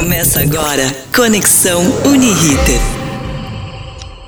[0.00, 2.80] Começa agora Conexão Uniriter.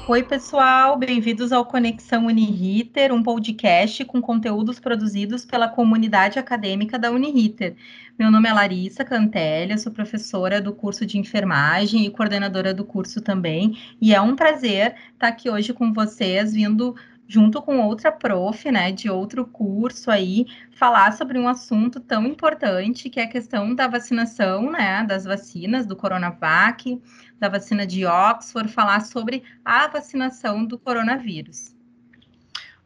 [0.06, 7.10] Oi, pessoal, bem-vindos ao Conexão Uniriter, um podcast com conteúdos produzidos pela comunidade acadêmica da
[7.10, 7.74] Uniriter.
[8.18, 13.22] Meu nome é Larissa Cantelli, sou professora do curso de enfermagem e coordenadora do curso
[13.22, 16.94] também, e é um prazer estar aqui hoje com vocês, vindo
[17.26, 23.08] junto com outra prof, né, de outro curso aí, falar sobre um assunto tão importante
[23.08, 27.00] que é a questão da vacinação, né, das vacinas do Coronavac,
[27.38, 31.74] da vacina de Oxford, falar sobre a vacinação do coronavírus.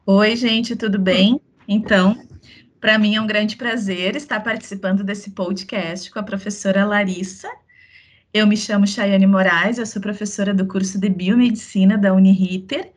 [0.04, 1.40] Oi, gente, tudo bem?
[1.66, 2.16] Então,
[2.80, 7.48] para mim é um grande prazer estar participando desse podcast com a professora Larissa.
[8.32, 12.92] Eu me chamo Chayane Moraes, eu sou professora do curso de Biomedicina da Uniriter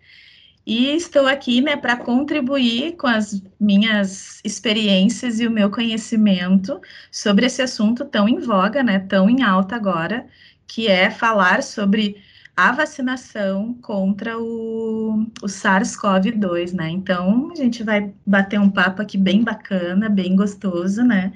[0.69, 6.79] e estou aqui né, para contribuir com as minhas experiências e o meu conhecimento
[7.11, 10.27] sobre esse assunto tão em voga, né, tão em alta agora,
[10.67, 12.17] que é falar sobre
[12.55, 16.89] a vacinação contra o, o SARS-CoV-2, né?
[16.89, 21.33] Então, a gente vai bater um papo aqui bem bacana, bem gostoso, né?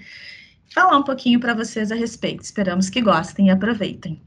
[0.71, 2.43] Falar um pouquinho para vocês a respeito.
[2.43, 4.21] Esperamos que gostem e aproveitem.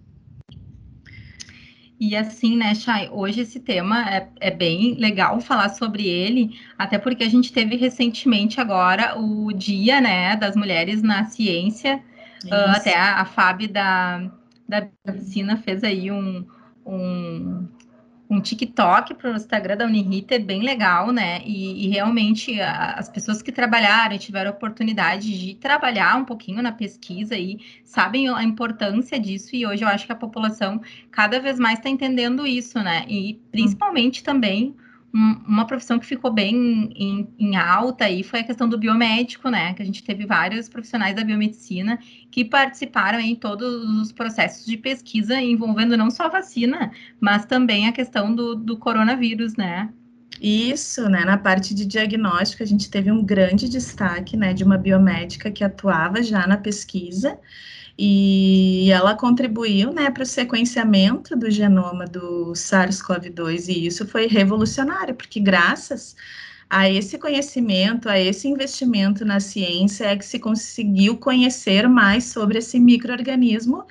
[1.99, 6.99] E assim, né, Chay, hoje esse tema é, é, bem legal falar sobre ele, até
[6.99, 12.03] porque a gente teve recentemente agora o dia, né, das mulheres na ciência,
[12.45, 14.31] uh, até a, a FAB da,
[14.69, 16.47] da medicina fez aí um,
[16.85, 17.67] um,
[18.29, 21.41] um TikTok para o Instagram da Uniriter bem legal, né?
[21.45, 26.63] E, e realmente a, as pessoas que trabalharam tiveram a oportunidade de trabalhar um pouquinho
[26.63, 29.55] na pesquisa e sabem a importância disso.
[29.55, 33.05] E hoje eu acho que a população cada vez mais está entendendo isso, né?
[33.09, 34.75] E principalmente também
[35.47, 39.73] uma profissão que ficou bem em, em, alta aí foi a questão do biomédico, né?
[39.73, 41.99] Que a gente teve vários profissionais da biomedicina
[42.31, 47.93] que participaram em todos os processos de pesquisa envolvendo não só vacina, mas também a
[47.93, 49.89] questão do, do coronavírus, né?
[50.41, 51.25] Isso, né?
[51.25, 55.65] Na parte de diagnóstico, a gente teve um grande destaque, né, de uma biomédica que
[55.65, 57.39] atuava já na pesquisa
[57.99, 65.15] e ela contribuiu né, para o sequenciamento do genoma do SARS-CoV-2, e isso foi revolucionário,
[65.15, 66.15] porque graças
[66.69, 72.59] a esse conhecimento, a esse investimento na ciência, é que se conseguiu conhecer mais sobre
[72.59, 73.87] esse microorganismo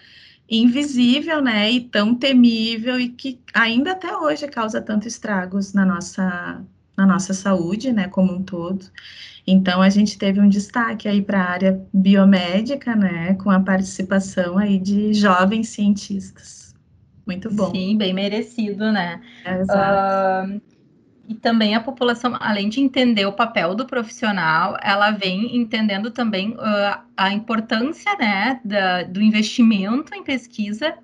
[0.49, 6.63] invisível, né, e tão temível e que ainda até hoje causa tanto estragos na nossa
[6.97, 8.85] na nossa saúde, né, como um todo.
[9.47, 14.57] Então, a gente teve um destaque aí para a área biomédica, né, com a participação
[14.57, 16.73] aí de jovens cientistas.
[17.27, 17.71] Muito bom.
[17.71, 19.21] Sim, bem merecido, né?
[19.43, 20.51] É, exato.
[20.51, 20.61] Uh,
[21.27, 26.51] e também a população, além de entender o papel do profissional, ela vem entendendo também
[26.51, 30.95] uh, a importância, né, da, do investimento em pesquisa,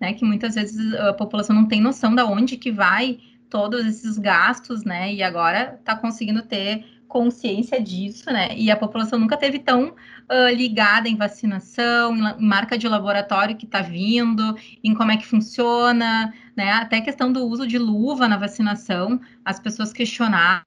[0.00, 3.18] né, que muitas vezes a população não tem noção da onde que vai
[3.50, 6.84] todos esses gastos, né, e agora está conseguindo ter
[7.14, 8.48] consciência disso, né?
[8.56, 13.66] E a população nunca teve tão uh, ligada em vacinação, em, marca de laboratório que
[13.66, 16.72] está vindo, em como é que funciona, né?
[16.72, 20.64] Até a questão do uso de luva na vacinação, as pessoas questionaram.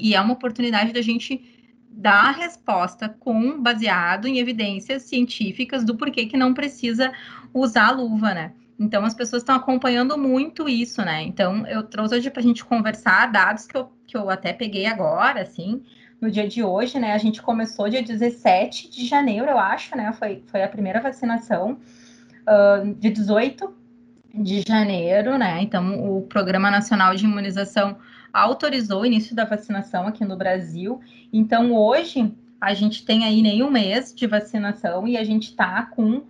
[0.00, 1.40] E é uma oportunidade da gente
[1.88, 7.12] dar a resposta com baseado em evidências científicas do porquê que não precisa
[7.54, 8.52] usar luva, né?
[8.80, 11.22] Então, as pessoas estão acompanhando muito isso, né?
[11.22, 14.86] Então, eu trouxe hoje para a gente conversar dados que eu, que eu até peguei
[14.86, 15.82] agora, assim,
[16.20, 17.12] no dia de hoje, né?
[17.12, 20.12] A gente começou dia 17 de janeiro, eu acho, né?
[20.12, 21.78] Foi, foi a primeira vacinação,
[22.42, 23.74] uh, de 18
[24.32, 25.60] de janeiro, né?
[25.60, 27.96] Então, o Programa Nacional de Imunização
[28.32, 31.00] autorizou o início da vacinação aqui no Brasil.
[31.32, 35.86] Então, hoje, a gente tem aí nem um mês de vacinação e a gente está
[35.86, 36.22] com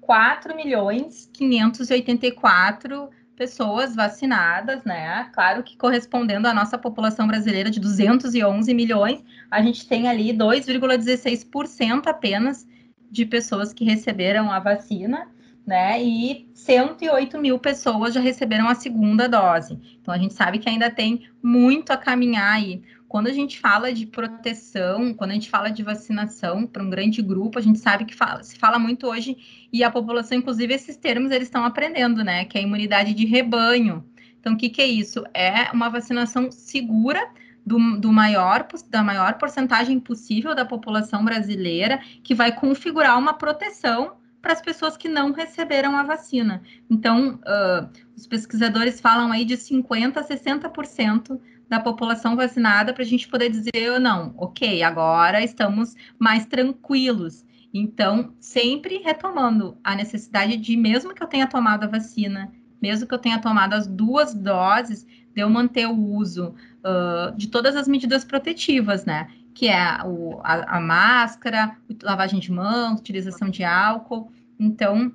[0.00, 5.24] 4 milhões 584 pessoas vacinadas, né?
[5.32, 12.06] Claro que correspondendo à nossa população brasileira de 211 milhões, a gente tem ali 2,16%
[12.06, 12.66] apenas
[13.10, 15.28] de pessoas que receberam a vacina,
[15.66, 16.02] né?
[16.02, 19.78] E 108 mil pessoas já receberam a segunda dose.
[20.00, 23.92] Então a gente sabe que ainda tem muito a caminhar aí quando a gente fala
[23.92, 28.06] de proteção, quando a gente fala de vacinação para um grande grupo, a gente sabe
[28.06, 29.36] que fala, se fala muito hoje
[29.70, 32.46] e a população, inclusive, esses termos eles estão aprendendo, né?
[32.46, 34.02] Que é a imunidade de rebanho.
[34.40, 35.26] Então, o que, que é isso?
[35.34, 37.20] É uma vacinação segura
[37.66, 44.14] do, do, maior, da maior porcentagem possível da população brasileira, que vai configurar uma proteção
[44.40, 46.62] para as pessoas que não receberam a vacina.
[46.88, 51.38] Então, uh, os pesquisadores falam aí de 50% a 60%
[51.72, 57.46] da população vacinada para a gente poder dizer ou não, ok, agora estamos mais tranquilos.
[57.72, 62.52] Então, sempre retomando a necessidade de, mesmo que eu tenha tomado a vacina,
[62.82, 66.54] mesmo que eu tenha tomado as duas doses, de eu manter o uso
[66.84, 69.30] uh, de todas as medidas protetivas, né?
[69.54, 74.30] Que é o, a, a máscara, lavagem de mãos, utilização de álcool.
[74.60, 75.10] Então,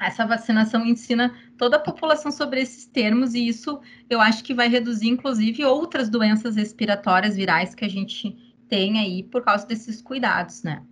[0.00, 4.68] essa vacinação ensina toda a população sobre esses termos, e isso eu acho que vai
[4.68, 8.36] reduzir, inclusive, outras doenças respiratórias virais que a gente
[8.68, 10.82] tem aí por causa desses cuidados, né?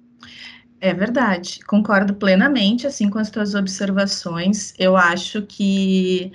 [0.81, 4.75] É verdade, concordo plenamente assim com as tuas observações.
[4.79, 6.33] Eu acho que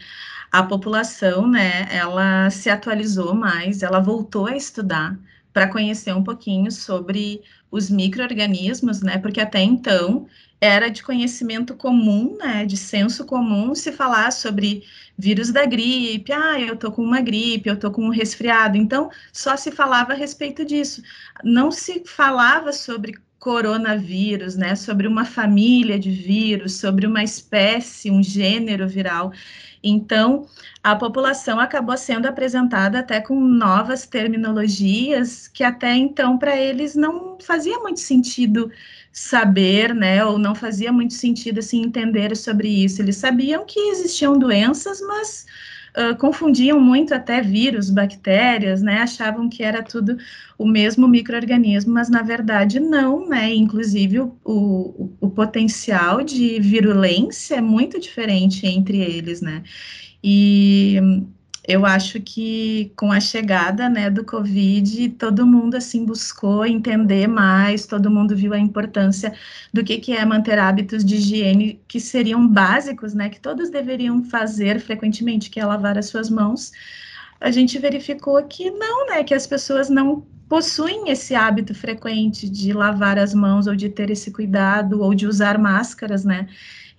[0.51, 5.17] a população, né, ela se atualizou mais, ela voltou a estudar
[5.53, 10.27] para conhecer um pouquinho sobre os micro-organismos, né, porque até então
[10.61, 14.83] era de conhecimento comum, né, de senso comum, se falar sobre
[15.17, 19.09] vírus da gripe, ah, eu tô com uma gripe, eu tô com um resfriado, então
[19.33, 21.01] só se falava a respeito disso.
[21.43, 28.21] Não se falava sobre coronavírus, né, sobre uma família de vírus, sobre uma espécie, um
[28.21, 29.33] gênero viral.
[29.83, 30.45] Então,
[30.83, 37.39] a população acabou sendo apresentada até com novas terminologias que até então para eles não
[37.41, 38.71] fazia muito sentido
[39.11, 43.01] saber, né, ou não fazia muito sentido assim entender sobre isso.
[43.01, 45.47] Eles sabiam que existiam doenças, mas
[46.19, 49.01] confundiam muito até vírus, bactérias, né?
[49.01, 50.17] Achavam que era tudo
[50.57, 53.53] o mesmo microorganismo, mas na verdade não, né?
[53.53, 59.63] Inclusive o, o, o potencial de virulência é muito diferente entre eles, né?
[60.23, 60.97] E
[61.67, 67.85] eu acho que com a chegada né, do Covid, todo mundo assim buscou entender mais,
[67.85, 69.33] todo mundo viu a importância
[69.71, 74.23] do que, que é manter hábitos de higiene que seriam básicos, né, que todos deveriam
[74.23, 76.71] fazer frequentemente, que é lavar as suas mãos.
[77.39, 82.73] A gente verificou que não, né, que as pessoas não possuem esse hábito frequente de
[82.73, 86.47] lavar as mãos ou de ter esse cuidado ou de usar máscaras, né?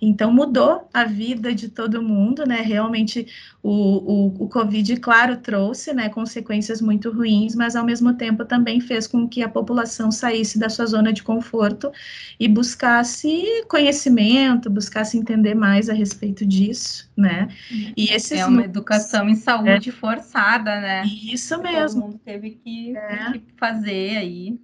[0.05, 2.61] Então, mudou a vida de todo mundo, né?
[2.61, 3.25] Realmente,
[3.61, 8.81] o, o, o Covid, claro, trouxe né, consequências muito ruins, mas, ao mesmo tempo, também
[8.81, 11.89] fez com que a população saísse da sua zona de conforto
[12.37, 17.47] e buscasse conhecimento, buscasse entender mais a respeito disso, né?
[17.95, 19.93] E esses é uma educação em saúde é.
[19.93, 21.03] forçada, né?
[21.05, 22.01] Isso mesmo.
[22.01, 23.31] Todo mundo teve que, é.
[23.31, 24.59] que fazer aí.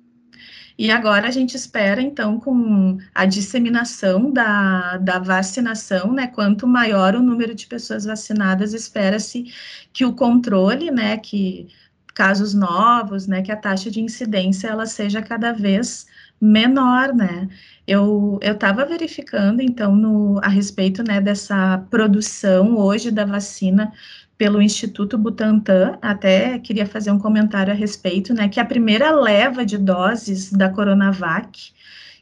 [0.79, 6.27] E agora a gente espera, então, com a disseminação da, da vacinação, né?
[6.27, 9.51] Quanto maior o número de pessoas vacinadas, espera-se
[9.91, 11.17] que o controle, né?
[11.17, 11.67] Que
[12.15, 13.41] casos novos, né?
[13.41, 16.07] Que a taxa de incidência ela seja cada vez
[16.39, 17.49] menor, né?
[17.85, 23.91] Eu estava verificando, então, no, a respeito, né, dessa produção hoje da vacina
[24.39, 29.65] pelo Instituto Butantan, até queria fazer um comentário a respeito, né, que a primeira leva
[29.65, 31.73] de doses da Coronavac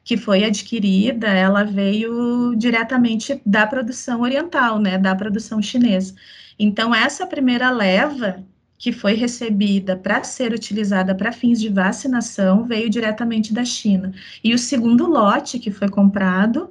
[0.03, 6.15] que foi adquirida, ela veio diretamente da produção oriental, né, da produção chinesa.
[6.57, 8.41] Então, essa primeira leva
[8.77, 14.13] que foi recebida para ser utilizada para fins de vacinação veio diretamente da China.
[14.41, 16.69] E o segundo lote que foi comprado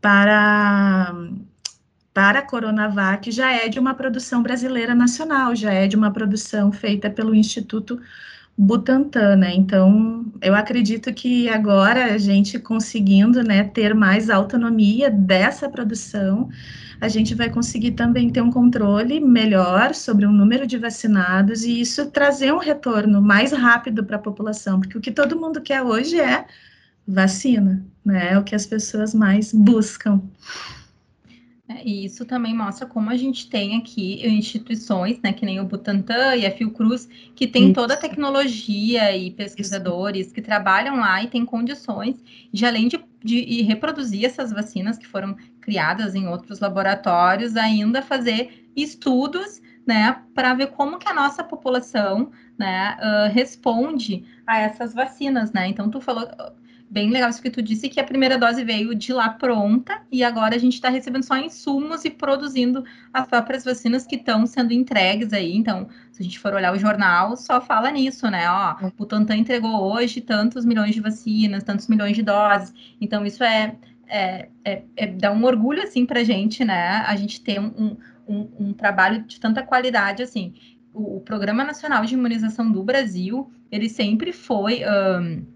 [0.00, 1.14] para
[2.14, 6.70] para a Coronavac já é de uma produção brasileira nacional, já é de uma produção
[6.70, 7.98] feita pelo Instituto
[8.56, 9.54] Butantan, né?
[9.54, 16.50] Então, eu acredito que agora a gente conseguindo, né, ter mais autonomia dessa produção,
[17.00, 21.80] a gente vai conseguir também ter um controle melhor sobre o número de vacinados e
[21.80, 25.82] isso trazer um retorno mais rápido para a população, porque o que todo mundo quer
[25.82, 26.44] hoje é
[27.08, 28.32] vacina, né?
[28.32, 30.20] É o que as pessoas mais buscam.
[31.72, 35.64] É, e isso também mostra como a gente tem aqui instituições, né, que nem o
[35.64, 37.74] Butantan e a Fiocruz, que tem isso.
[37.74, 40.34] toda a tecnologia e pesquisadores isso.
[40.34, 42.16] que trabalham lá e têm condições
[42.52, 48.68] de, além de, de reproduzir essas vacinas que foram criadas em outros laboratórios, ainda fazer
[48.76, 55.52] estudos, né, para ver como que a nossa população, né, uh, responde a essas vacinas,
[55.52, 55.68] né.
[55.68, 56.28] Então, tu falou
[56.92, 60.22] bem legal isso que tu disse, que a primeira dose veio de lá pronta e
[60.22, 64.74] agora a gente está recebendo só insumos e produzindo as próprias vacinas que estão sendo
[64.74, 65.56] entregues aí.
[65.56, 68.44] Então, se a gente for olhar o jornal, só fala nisso, né?
[68.50, 72.74] Ó, o Butantan entregou hoje tantos milhões de vacinas, tantos milhões de doses.
[73.00, 73.74] Então, isso é,
[74.06, 77.02] é, é, é dá um orgulho, assim, pra gente, né?
[77.06, 77.96] A gente ter um,
[78.28, 80.52] um, um trabalho de tanta qualidade, assim.
[80.92, 84.82] O, o, Programa Nacional de Imunização do Brasil, ele sempre foi...
[84.84, 85.51] Um,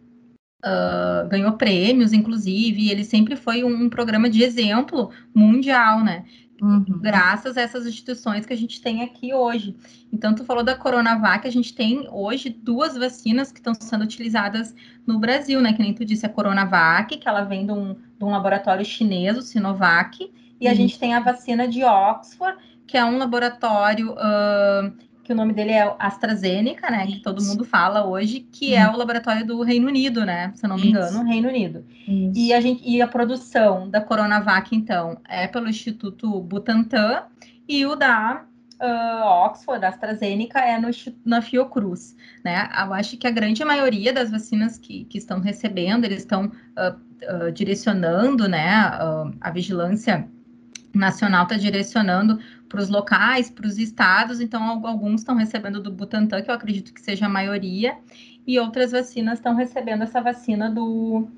[0.67, 6.25] uh, ganhou prêmios, inclusive, ele sempre foi um, um programa de exemplo mundial, né?
[6.61, 7.01] Uhum.
[7.03, 9.77] Graças a essas instituições que a gente tem aqui hoje.
[10.13, 14.75] Então, tu falou da Coronavac, a gente tem hoje duas vacinas que estão sendo utilizadas
[15.07, 15.73] no Brasil, né?
[15.75, 19.37] Que nem tu disse, a Coronavac, que ela vem de um, de um laboratório chinês,
[19.37, 20.77] o Sinovac, e a uhum.
[20.77, 22.57] gente tem a vacina de Oxford,
[22.87, 24.93] que é um laboratório uh,
[25.27, 27.05] que o nome dele é AstraZeneca, né?
[27.05, 30.53] Que todo mundo fala hoje, que é o laboratório do Reino Unido, né?
[30.55, 31.85] Se eu não me engano, Reino Unido.
[32.33, 37.25] E a, gente, e a produção da Coronavac, então, é pelo Instituto Butantan
[37.69, 38.45] e o da
[38.81, 40.91] uh, Oxford, da AstraZeneca, é no,
[41.25, 42.15] na Fiocruz,
[42.45, 42.69] né?
[42.79, 47.47] Eu acho que a grande maioria das vacinas que, que estão recebendo, eles estão uh,
[47.47, 48.65] uh, direcionando, né,
[49.41, 50.29] a vigilância
[50.97, 52.39] nacional está direcionando
[52.69, 56.93] para os locais, para os estados, então alguns estão recebendo do Butantan, que eu acredito
[56.93, 57.97] que seja a maioria,
[58.47, 61.29] e outras vacinas estão recebendo essa vacina do,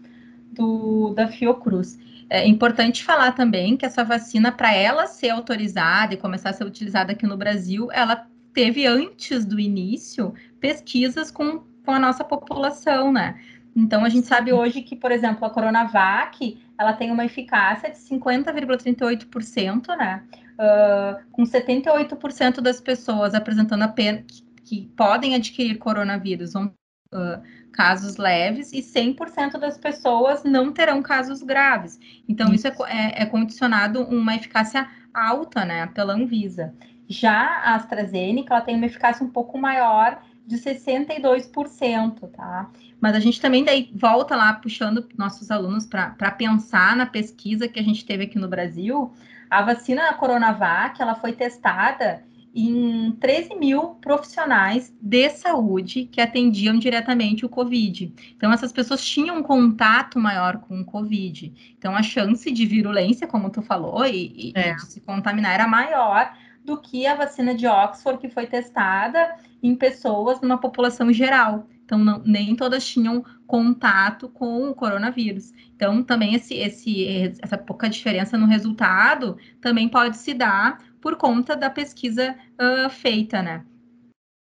[0.52, 1.98] do da Fiocruz.
[2.30, 6.64] É importante falar também que essa vacina, para ela ser autorizada e começar a ser
[6.64, 13.12] utilizada aqui no Brasil, ela teve antes do início pesquisas com, com a nossa população,
[13.12, 13.40] né?
[13.74, 17.98] Então a gente sabe hoje que, por exemplo, a Coronavac ela tem uma eficácia de
[17.98, 20.22] 50,38%, né?
[20.54, 26.72] Uh, com 78% das pessoas apresentando apenas que, que podem adquirir coronavírus vão
[27.14, 27.42] uh,
[27.72, 31.98] casos leves e 100% das pessoas não terão casos graves.
[32.28, 36.74] Então, isso, isso é, é, é, condicionado uma eficácia alta, né, pela Anvisa.
[37.08, 42.70] Já a AstraZeneca, ela tem uma eficácia um pouco maior de 62%, tá?
[43.00, 47.78] Mas a gente também daí volta lá puxando nossos alunos para pensar na pesquisa que
[47.78, 49.12] a gente teve aqui no Brasil.
[49.48, 52.22] A vacina Coronavac, ela foi testada
[52.54, 58.12] em 13 mil profissionais de saúde que atendiam diretamente o Covid.
[58.36, 61.74] Então, essas pessoas tinham um contato maior com o Covid.
[61.78, 64.74] Então, a chance de virulência, como tu falou, e, é.
[64.74, 66.32] de se contaminar era maior
[66.64, 71.66] do que a vacina de Oxford, que foi testada em pessoas numa população geral.
[71.88, 75.54] Então, não, nem todas tinham contato com o coronavírus.
[75.74, 81.56] Então, também esse, esse, essa pouca diferença no resultado também pode se dar por conta
[81.56, 83.64] da pesquisa uh, feita, né?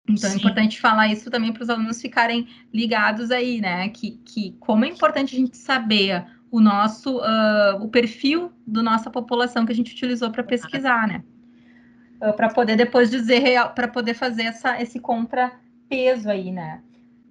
[0.07, 0.37] Então, Sim.
[0.37, 3.89] é importante falar isso também para os alunos ficarem ligados aí, né?
[3.89, 9.11] Que, que como é importante a gente saber o nosso, uh, o perfil da nossa
[9.11, 11.21] população que a gente utilizou para pesquisar, né?
[12.21, 13.43] Uh, para poder depois dizer,
[13.75, 16.81] para poder fazer essa, esse contrapeso aí, né?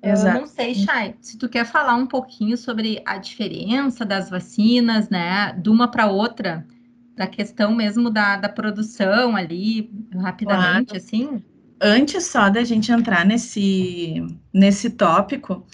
[0.02, 0.36] Exato.
[0.36, 5.08] Eu não sei, Chay, se tu quer falar um pouquinho sobre a diferença das vacinas,
[5.08, 6.66] né, de uma para outra,
[7.16, 10.96] da questão mesmo da, da produção ali, rapidamente, claro.
[10.96, 11.44] assim?
[11.80, 15.64] Antes só da gente entrar nesse, nesse tópico,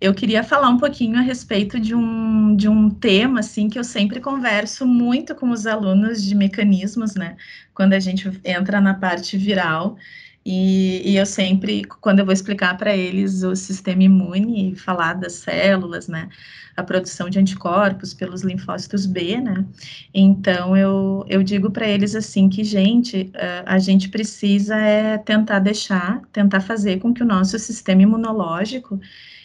[0.00, 3.84] eu queria falar um pouquinho a respeito de um, de um tema, assim, que eu
[3.84, 7.36] sempre converso muito com os alunos de mecanismos, né,
[7.74, 9.96] quando a gente entra na parte viral,
[10.44, 15.34] e, e, eu sempre, quando eu vou explicar para eles o sistema imune, falar das
[15.34, 16.28] células, né,
[16.76, 19.64] a produção de anticorpos pelos linfócitos B, né,
[20.12, 23.30] então eu, eu digo para eles assim que, gente,
[23.64, 29.00] a gente precisa é tentar deixar, tentar fazer com que o nosso sistema imunológico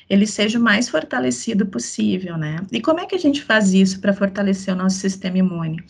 [0.10, 2.58] ele seja o mais fortalecido possível, né?
[2.72, 5.84] E como é que a gente faz isso para fortalecer o nosso sistema imune?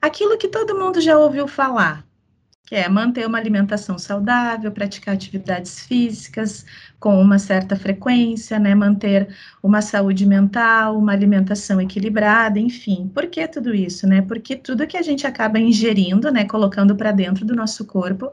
[0.00, 2.04] Aquilo que todo mundo já ouviu falar,
[2.72, 6.64] que é manter uma alimentação saudável, praticar atividades físicas
[6.98, 9.28] com uma certa frequência, né, manter
[9.62, 13.10] uma saúde mental, uma alimentação equilibrada, enfim.
[13.14, 14.22] Por que tudo isso, né?
[14.22, 18.32] Porque tudo que a gente acaba ingerindo, né, colocando para dentro do nosso corpo,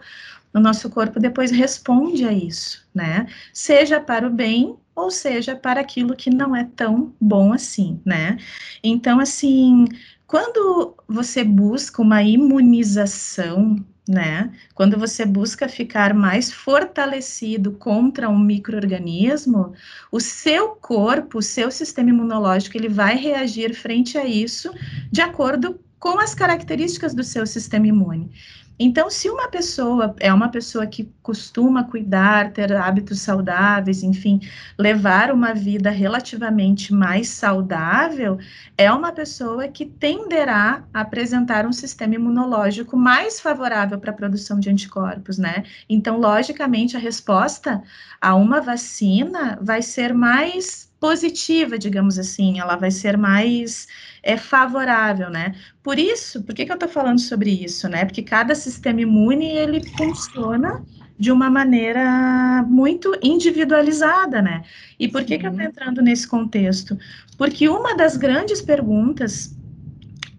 [0.53, 3.27] o nosso corpo depois responde a isso, né?
[3.51, 8.38] Seja para o bem ou seja para aquilo que não é tão bom assim, né?
[8.81, 9.84] Então, assim,
[10.25, 14.51] quando você busca uma imunização né?
[14.74, 19.74] Quando você busca ficar mais fortalecido contra um microorganismo,
[20.12, 24.74] o seu corpo, o seu sistema imunológico, ele vai reagir frente a isso
[25.12, 28.32] de acordo com as características do seu sistema imune.
[28.80, 34.40] Então, se uma pessoa é uma pessoa que costuma cuidar, ter hábitos saudáveis, enfim,
[34.78, 38.38] levar uma vida relativamente mais saudável,
[38.78, 44.60] é uma pessoa que tenderá a apresentar um sistema imunológico mais favorável para a produção
[44.60, 45.64] de anticorpos, né?
[45.90, 47.84] Então, logicamente, a resposta
[48.22, 53.88] a uma vacina vai ser mais positiva, digamos assim, ela vai ser mais
[54.24, 55.56] é favorável, né?
[55.84, 58.06] Por isso, por que, que eu estou falando sobre isso, né?
[58.06, 60.84] Porque cada sistema imune ele funciona
[61.18, 64.64] de uma maneira muito individualizada, né?
[64.98, 66.98] E por que, que eu estou entrando nesse contexto?
[67.38, 69.54] Porque uma das grandes perguntas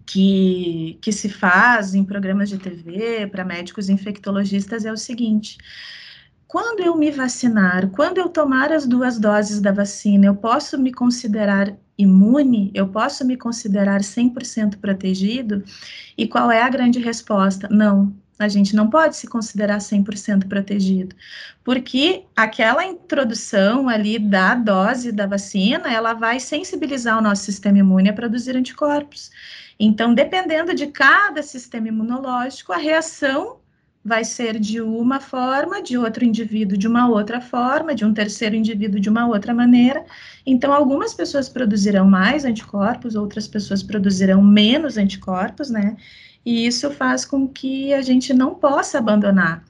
[0.07, 5.57] que, que se faz em programas de TV para médicos infectologistas é o seguinte:
[6.51, 10.91] quando eu me vacinar, quando eu tomar as duas doses da vacina, eu posso me
[10.91, 12.69] considerar imune?
[12.73, 15.63] Eu posso me considerar 100% protegido?
[16.17, 17.69] E qual é a grande resposta?
[17.71, 21.15] Não, a gente não pode se considerar 100% protegido,
[21.63, 28.09] porque aquela introdução ali da dose da vacina, ela vai sensibilizar o nosso sistema imune
[28.09, 29.31] a produzir anticorpos.
[29.79, 33.60] Então, dependendo de cada sistema imunológico, a reação
[34.03, 38.55] vai ser de uma forma, de outro indivíduo de uma outra forma, de um terceiro
[38.55, 40.03] indivíduo de uma outra maneira.
[40.45, 45.95] Então, algumas pessoas produzirão mais anticorpos, outras pessoas produzirão menos anticorpos, né?
[46.43, 49.63] E isso faz com que a gente não possa abandonar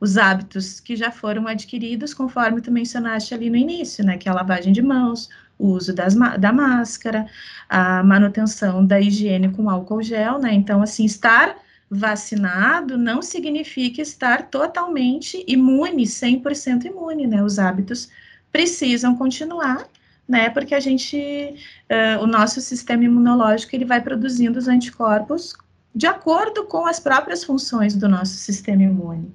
[0.00, 4.16] os hábitos que já foram adquiridos, conforme tu mencionaste ali no início, né?
[4.16, 7.26] Que é a lavagem de mãos, o uso das, da máscara,
[7.68, 10.54] a manutenção da higiene com álcool gel, né?
[10.54, 11.56] Então, assim, estar
[11.94, 17.42] vacinado não significa estar totalmente imune, 100% imune, né?
[17.42, 18.08] Os hábitos
[18.50, 19.86] precisam continuar,
[20.28, 20.50] né?
[20.50, 25.54] Porque a gente, uh, o nosso sistema imunológico, ele vai produzindo os anticorpos
[25.94, 29.32] de acordo com as próprias funções do nosso sistema imune.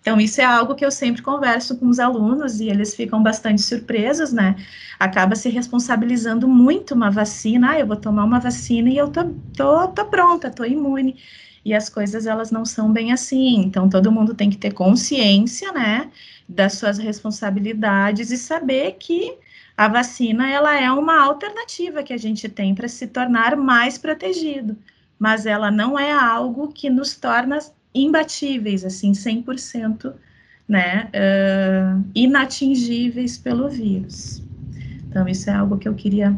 [0.00, 3.60] Então, isso é algo que eu sempre converso com os alunos e eles ficam bastante
[3.60, 4.56] surpresos, né?
[4.98, 7.72] Acaba se responsabilizando muito uma vacina.
[7.72, 9.24] Ah, eu vou tomar uma vacina e eu tô,
[9.54, 11.16] tô, tô pronta, tô imune.
[11.70, 13.58] E as coisas, elas não são bem assim.
[13.60, 16.10] Então, todo mundo tem que ter consciência, né?
[16.48, 19.38] Das suas responsabilidades e saber que
[19.76, 24.76] a vacina, ela é uma alternativa que a gente tem para se tornar mais protegido.
[25.16, 27.60] Mas ela não é algo que nos torna
[27.94, 30.12] imbatíveis, assim, 100%,
[30.68, 34.42] né, uh, inatingíveis pelo vírus.
[35.08, 36.36] Então, isso é algo que eu queria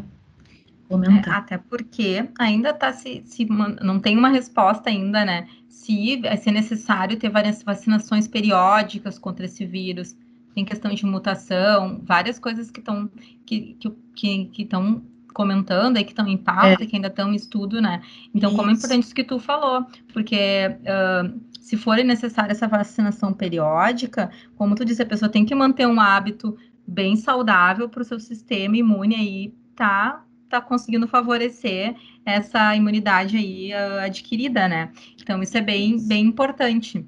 [0.87, 1.33] comentar.
[1.33, 3.45] É, até porque ainda está se, se,
[3.81, 9.45] não tem uma resposta ainda, né, se, se é necessário ter várias vacinações periódicas contra
[9.45, 10.15] esse vírus,
[10.53, 13.09] tem questão de mutação, várias coisas que estão
[13.45, 13.75] que,
[14.15, 15.01] que, que, estão
[15.33, 16.85] comentando aí que estão em pauta, é.
[16.85, 18.01] que ainda estão em estudo, né?
[18.35, 18.57] Então, isso.
[18.57, 20.37] como é importante isso que tu falou, porque
[20.81, 25.87] uh, se for necessária essa vacinação periódica, como tu disse, a pessoa tem que manter
[25.87, 30.23] um hábito bem saudável para o seu sistema imune aí tá
[30.59, 34.91] tá conseguindo favorecer essa imunidade aí uh, adquirida, né?
[35.21, 36.99] Então isso é bem bem importante.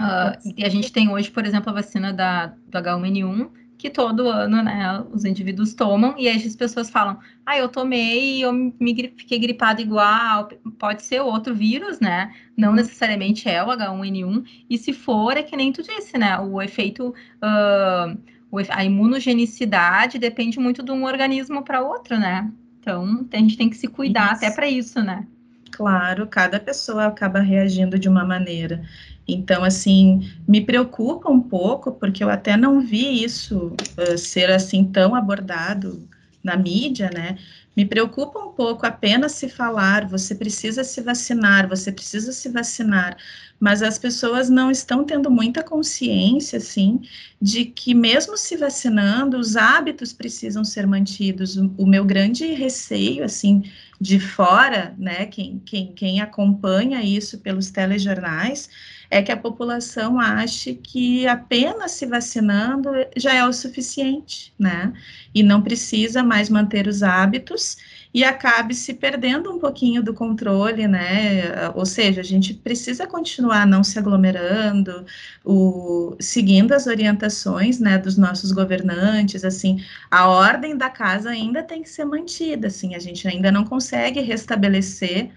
[0.00, 3.50] Uh, e a gente tem hoje, por exemplo, a vacina da, do H1N1,
[3.82, 8.36] que todo ano, né, os indivíduos tomam, e aí as pessoas falam, ah, eu tomei
[8.36, 13.66] e eu me fiquei gripado igual, pode ser outro vírus, né, não necessariamente é o
[13.66, 20.16] H1N1, e se for, é que nem tu disse, né, o efeito, uh, a imunogenicidade
[20.16, 24.34] depende muito de um organismo para outro, né, então a gente tem que se cuidar
[24.34, 24.44] isso.
[24.44, 25.24] até para isso, né.
[25.70, 28.82] Claro, cada pessoa acaba reagindo de uma maneira.
[29.26, 34.84] Então, assim, me preocupa um pouco, porque eu até não vi isso uh, ser assim
[34.84, 36.06] tão abordado
[36.42, 37.38] na mídia, né?
[37.74, 43.16] Me preocupa um pouco apenas se falar, você precisa se vacinar, você precisa se vacinar,
[43.62, 47.00] mas as pessoas não estão tendo muita consciência, assim,
[47.40, 51.56] de que mesmo se vacinando, os hábitos precisam ser mantidos.
[51.56, 53.62] O, meu grande receio, assim,
[54.00, 58.68] de fora, né, quem, quem, quem acompanha isso pelos telejornais,
[59.08, 64.92] é que a população ache que apenas se vacinando já é o suficiente, né?
[65.32, 67.76] E não precisa mais manter os hábitos
[68.14, 71.70] e acabe se perdendo um pouquinho do controle, né?
[71.74, 75.06] Ou seja, a gente precisa continuar não se aglomerando,
[75.44, 81.82] o, seguindo as orientações, né, dos nossos governantes, assim, a ordem da casa ainda tem
[81.82, 85.30] que ser mantida, assim, a gente ainda não consegue restabelecer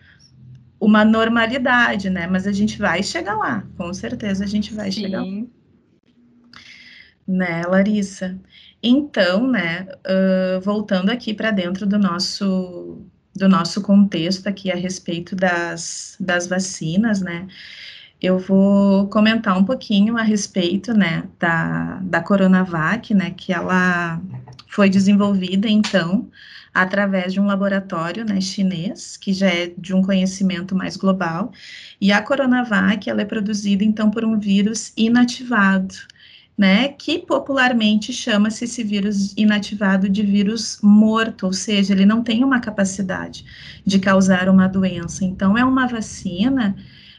[0.79, 2.27] uma normalidade, né?
[2.27, 5.01] Mas a gente vai chegar lá, com certeza a gente vai Sim.
[5.01, 5.43] chegar lá.
[7.27, 8.37] Né, Larissa?
[8.87, 13.01] Então, né, uh, voltando aqui para dentro do nosso,
[13.35, 17.47] do nosso contexto aqui a respeito das, das vacinas, né,
[18.21, 24.21] eu vou comentar um pouquinho a respeito, né, da, da Coronavac, né, que ela
[24.67, 26.29] foi desenvolvida, então,
[26.71, 31.51] através de um laboratório né, chinês, que já é de um conhecimento mais global,
[31.99, 35.95] e a Coronavac, ela é produzida, então, por um vírus inativado,
[36.57, 42.43] né, que popularmente chama-se esse vírus inativado de vírus morto, ou seja, ele não tem
[42.43, 43.45] uma capacidade
[43.85, 45.25] de causar uma doença.
[45.25, 46.75] Então, é uma vacina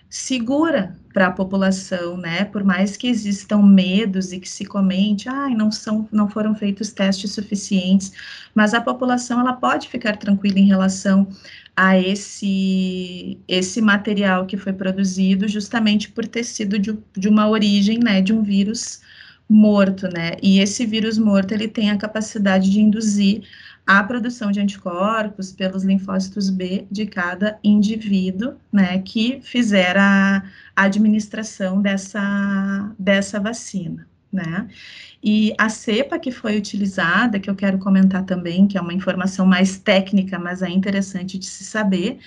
[0.08, 2.44] segura para a população, né?
[2.44, 6.90] Por mais que existam medos e que se comente, ah, não são, não foram feitos
[6.92, 8.12] testes suficientes,
[8.54, 11.28] mas a população ela pode ficar tranquila em relação
[11.74, 17.98] a esse esse material que foi produzido justamente por ter sido de, de uma origem,
[17.98, 19.00] né, de um vírus
[19.48, 20.32] morto, né?
[20.42, 23.42] E esse vírus morto ele tem a capacidade de induzir
[23.86, 30.42] a produção de anticorpos pelos linfócitos B de cada indivíduo, né, que fizer a
[30.74, 34.68] administração dessa, dessa vacina, né.
[35.22, 39.46] E a cepa que foi utilizada, que eu quero comentar também, que é uma informação
[39.46, 42.18] mais técnica, mas é interessante de se saber,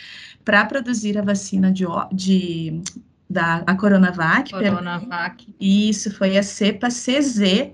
[0.45, 2.81] para produzir a vacina de, de
[3.29, 4.51] da a Coronavac.
[4.51, 5.47] Coronavac.
[5.59, 7.71] Isso foi a cepa CZ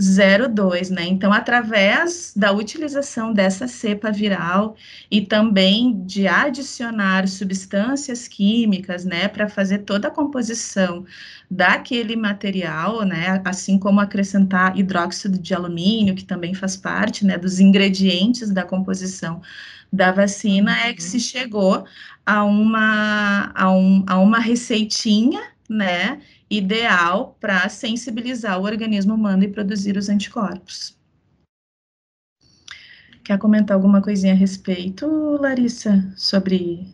[0.00, 1.04] 02, né?
[1.06, 4.76] Então, através da utilização dessa cepa viral
[5.10, 11.04] e também de adicionar substâncias químicas, né, para fazer toda a composição
[11.50, 17.58] daquele material, né, assim como acrescentar hidróxido de alumínio, que também faz parte, né, dos
[17.58, 19.40] ingredientes da composição
[19.92, 21.22] da vacina, é que se uhum.
[21.22, 21.84] chegou
[22.24, 26.20] a uma, a, um, a uma receitinha, né,
[26.50, 30.96] ideal para sensibilizar o organismo humano e produzir os anticorpos.
[33.22, 35.06] Quer comentar alguma coisinha a respeito,
[35.40, 36.88] Larissa, sobre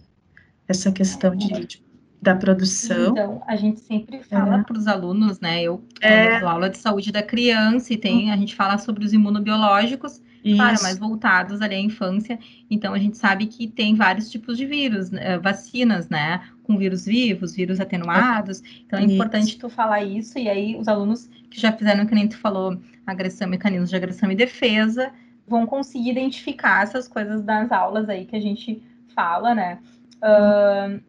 [0.67, 1.85] essa questão de, de
[2.25, 3.13] da produção?
[3.13, 4.63] Então, a gente sempre fala é.
[4.63, 5.63] para os alunos, né?
[5.63, 6.41] Eu é.
[6.41, 10.57] dou aula de saúde da criança e tem, a gente fala sobre os imunobiológicos, isso.
[10.57, 12.39] Claro, mais voltados ali à infância.
[12.71, 16.43] Então, a gente sabe que tem vários tipos de vírus, né, vacinas, né?
[16.63, 18.63] Com vírus vivos, vírus atenuados.
[18.87, 19.15] Então, é isso.
[19.15, 20.39] importante tu falar isso.
[20.39, 24.31] E aí, os alunos que já fizeram, que nem tu falou, agressão, mecanismos de agressão
[24.31, 25.11] e defesa,
[25.49, 28.83] vão conseguir identificar essas coisas das aulas aí que a gente
[29.15, 29.79] fala, né?
[30.17, 31.03] Uh,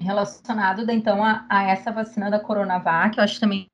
[0.00, 3.66] relacionado, então, a, a essa vacina da Coronavac, eu acho também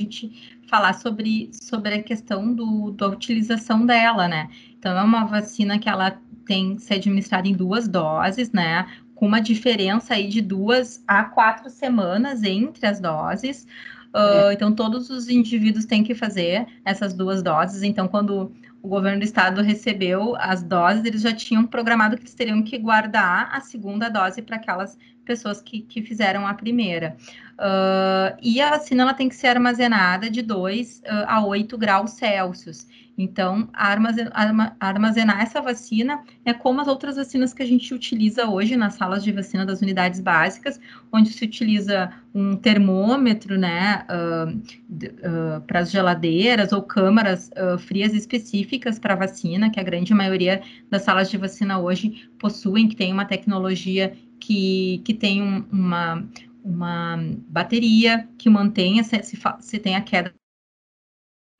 [0.00, 4.48] gente falar sobre, sobre a questão do, da utilização dela, né?
[4.78, 8.86] Então, é uma vacina que ela tem que ser administrada em duas doses, né?
[9.14, 13.66] Com uma diferença aí de duas a quatro semanas entre as doses.
[14.14, 14.54] Uh, é.
[14.54, 17.82] Então, todos os indivíduos têm que fazer essas duas doses.
[17.82, 18.50] Então, quando
[18.82, 22.76] o governo do estado recebeu as doses, eles já tinham programado que eles teriam que
[22.76, 27.16] guardar a segunda dose para aquelas pessoas que, que fizeram a primeira.
[27.52, 32.12] Uh, e a vacina ela tem que ser armazenada de 2 uh, a 8 graus
[32.12, 32.88] Celsius.
[33.16, 38.94] Então, armazenar, essa vacina é como as outras vacinas que a gente utiliza hoje nas
[38.94, 40.80] salas de vacina das unidades básicas,
[41.12, 48.14] onde se utiliza um termômetro, né, uh, uh, para as geladeiras ou câmaras uh, frias
[48.14, 53.12] específicas para vacina, que a grande maioria das salas de vacina hoje possuem, que tem
[53.12, 56.26] uma tecnologia que, que tem um, uma,
[56.64, 59.20] uma bateria que mantém, se,
[59.60, 60.32] se tem a queda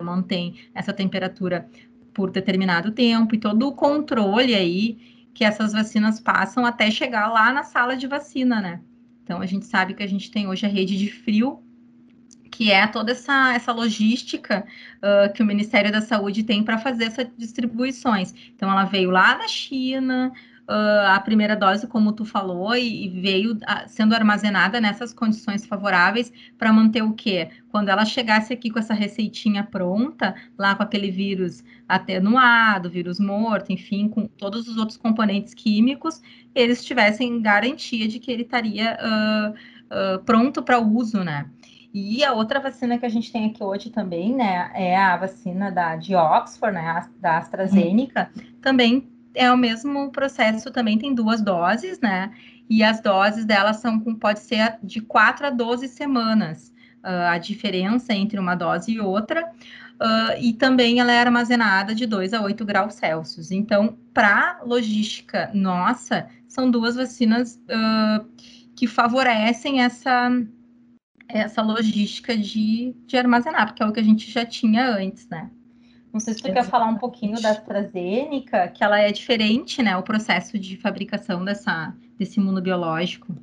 [0.02, 1.68] mantém essa temperatura
[2.12, 4.98] por determinado tempo e todo o controle aí
[5.34, 8.80] que essas vacinas passam até chegar lá na sala de vacina, né?
[9.24, 11.62] Então a gente sabe que a gente tem hoje a rede de frio,
[12.50, 14.66] que é toda essa, essa logística
[14.98, 18.34] uh, que o Ministério da Saúde tem para fazer essas distribuições.
[18.54, 20.32] Então ela veio lá da China,
[20.68, 25.66] uh, a primeira dose, como tu falou, e, e veio uh, sendo armazenada nessas condições
[25.66, 27.50] favoráveis para manter o quê?
[27.70, 33.72] Quando ela chegasse aqui com essa receitinha pronta, lá com aquele vírus atenuado, vírus morto,
[33.72, 36.20] enfim, com todos os outros componentes químicos,
[36.54, 41.46] eles tivessem garantia de que ele estaria uh, pronto para uso, né?
[41.94, 45.70] E a outra vacina que a gente tem aqui hoje também, né, é a vacina
[45.70, 48.30] da, de Oxford, né, da AstraZeneca,
[48.62, 52.32] também é o mesmo processo, também tem duas doses, né?
[52.68, 56.72] E as doses delas são com, pode ser de 4 a 12 semanas.
[57.04, 59.50] Uh, a diferença entre uma dose e outra.
[60.00, 63.50] Uh, e também ela é armazenada de 2 a 8 graus Celsius.
[63.50, 68.24] Então, para logística nossa, são duas vacinas uh,
[68.76, 70.30] que favorecem essa,
[71.28, 75.50] essa logística de, de armazenar, porque é o que a gente já tinha antes, né?
[76.12, 79.96] Não sei se tu quer falar um pouquinho da AstraZeneca, que ela é diferente, né?
[79.96, 83.34] O processo de fabricação dessa, desse imunobiológico.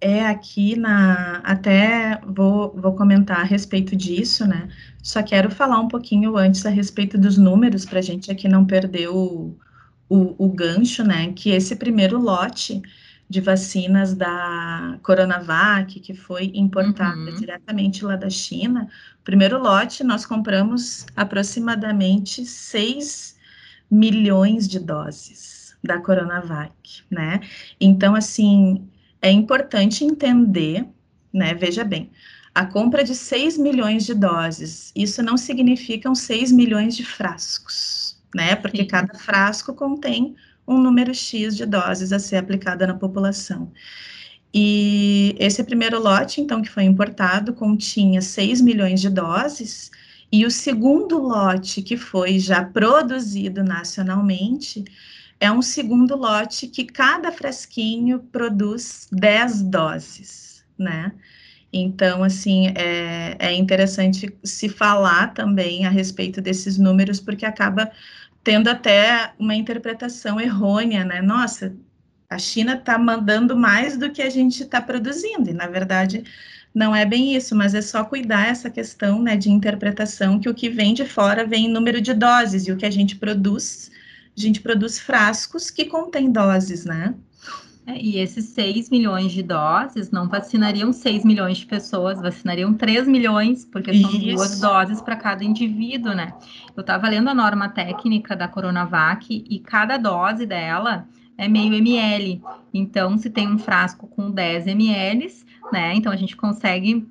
[0.00, 1.38] É aqui na.
[1.38, 4.68] Até vou, vou comentar a respeito disso, né?
[5.02, 8.64] Só quero falar um pouquinho antes a respeito dos números, para a gente aqui não
[8.64, 9.56] perder o,
[10.08, 11.32] o, o gancho, né?
[11.32, 12.80] Que esse primeiro lote
[13.28, 17.36] de vacinas da Coronavac, que foi importada uhum.
[17.36, 18.88] diretamente lá da China,
[19.20, 23.36] o primeiro lote nós compramos aproximadamente 6
[23.90, 27.40] milhões de doses da Coronavac, né?
[27.80, 28.88] Então, assim,
[29.20, 30.86] é importante entender,
[31.32, 31.54] né?
[31.54, 32.10] Veja bem,
[32.54, 38.56] a compra de 6 milhões de doses, isso não significa 6 milhões de frascos, né?
[38.56, 38.88] Porque Sim.
[38.88, 40.34] cada frasco contém
[40.68, 43.72] um número X de doses a ser aplicada na população.
[44.52, 49.90] E esse primeiro lote, então, que foi importado, continha 6 milhões de doses,
[50.30, 54.84] e o segundo lote, que foi já produzido nacionalmente,
[55.40, 61.12] é um segundo lote que cada frasquinho produz 10 doses, né?
[61.72, 67.90] Então, assim, é, é interessante se falar também a respeito desses números, porque acaba
[68.42, 71.20] tendo até uma interpretação errônea, né?
[71.20, 71.74] Nossa,
[72.30, 76.24] a China está mandando mais do que a gente está produzindo, e na verdade
[76.74, 80.54] não é bem isso, mas é só cuidar essa questão né, de interpretação que o
[80.54, 83.90] que vem de fora vem em número de doses, e o que a gente produz
[84.36, 87.12] a gente produz frascos que contêm doses, né?
[87.88, 93.08] É, e esses 6 milhões de doses não vacinariam 6 milhões de pessoas, vacinariam 3
[93.08, 94.36] milhões, porque são Isso.
[94.36, 96.34] duas doses para cada indivíduo, né?
[96.76, 102.42] Eu estava lendo a norma técnica da Coronavac e cada dose dela é meio ml.
[102.74, 105.26] Então, se tem um frasco com 10 ml,
[105.72, 105.94] né?
[105.94, 107.08] Então a gente consegue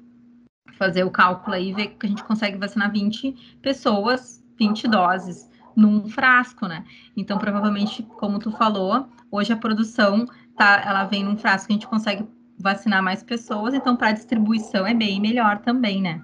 [0.73, 5.49] fazer o cálculo aí e ver que a gente consegue vacinar 20 pessoas, 20 doses
[5.75, 6.83] num frasco, né?
[7.15, 11.75] Então, provavelmente, como tu falou, hoje a produção tá, ela vem num frasco que a
[11.75, 12.25] gente consegue
[12.59, 16.21] vacinar mais pessoas, então para distribuição é bem melhor também, né?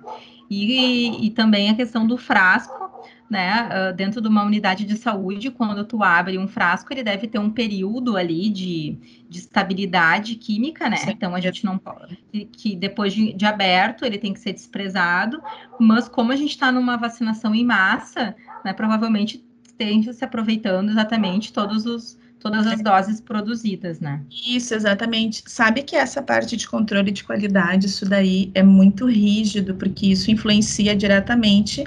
[0.49, 2.91] E, e, também a questão do frasco,
[3.29, 3.69] né?
[3.69, 7.39] Uh, dentro de uma unidade de saúde, quando tu abre um frasco, ele deve ter
[7.39, 10.97] um período ali de, de estabilidade química, né?
[10.97, 11.11] Sim.
[11.11, 12.19] Então a gente não pode.
[12.51, 15.41] Que depois de, de aberto ele tem que ser desprezado,
[15.79, 18.73] mas como a gente está numa vacinação em massa, né?
[18.73, 19.43] Provavelmente
[19.75, 24.21] tem se aproveitando exatamente todos os todas as doses produzidas, né?
[24.29, 25.41] Isso, exatamente.
[25.47, 30.29] Sabe que essa parte de controle de qualidade, isso daí é muito rígido, porque isso
[30.29, 31.85] influencia diretamente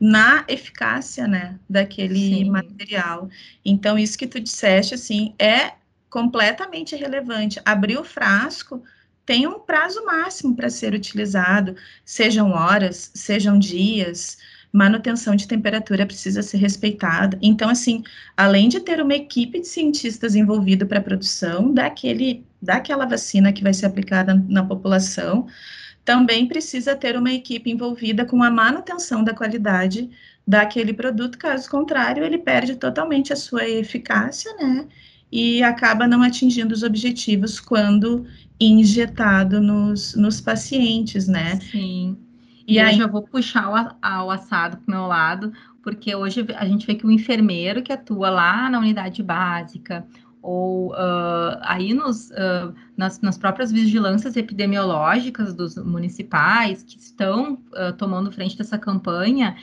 [0.00, 2.50] na eficácia, né, daquele Sim.
[2.50, 3.28] material.
[3.62, 5.72] Então, isso que tu disseste, assim, é
[6.08, 7.60] completamente relevante.
[7.62, 8.82] Abrir o frasco
[9.26, 14.38] tem um prazo máximo para ser utilizado, sejam horas, sejam dias,
[14.78, 17.36] manutenção de temperatura precisa ser respeitada.
[17.42, 18.04] Então, assim,
[18.36, 23.62] além de ter uma equipe de cientistas envolvida para a produção daquele, daquela vacina que
[23.62, 25.48] vai ser aplicada na população,
[26.04, 30.08] também precisa ter uma equipe envolvida com a manutenção da qualidade
[30.46, 34.86] daquele produto, caso contrário, ele perde totalmente a sua eficácia, né?
[35.30, 38.24] E acaba não atingindo os objetivos quando
[38.58, 41.60] injetado nos, nos pacientes, né?
[41.70, 42.16] Sim.
[42.68, 45.50] E, aí eu vou puxar o, o assado para o meu lado,
[45.82, 50.06] porque hoje a gente vê que o enfermeiro que atua lá na unidade básica,
[50.40, 57.92] ou uh, aí nos, uh, nas, nas, próprias vigilâncias epidemiológicas dos municipais que estão uh,
[57.96, 59.56] tomando frente dessa campanha,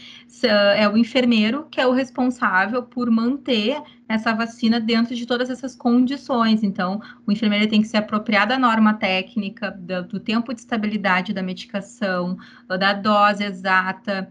[0.44, 5.76] é o enfermeiro que é o responsável por manter essa vacina dentro de todas essas
[5.76, 6.62] condições.
[6.62, 11.34] Então, o enfermeiro tem que se apropriar da norma técnica, do, do tempo de estabilidade
[11.34, 14.30] da medicação, da dose exata,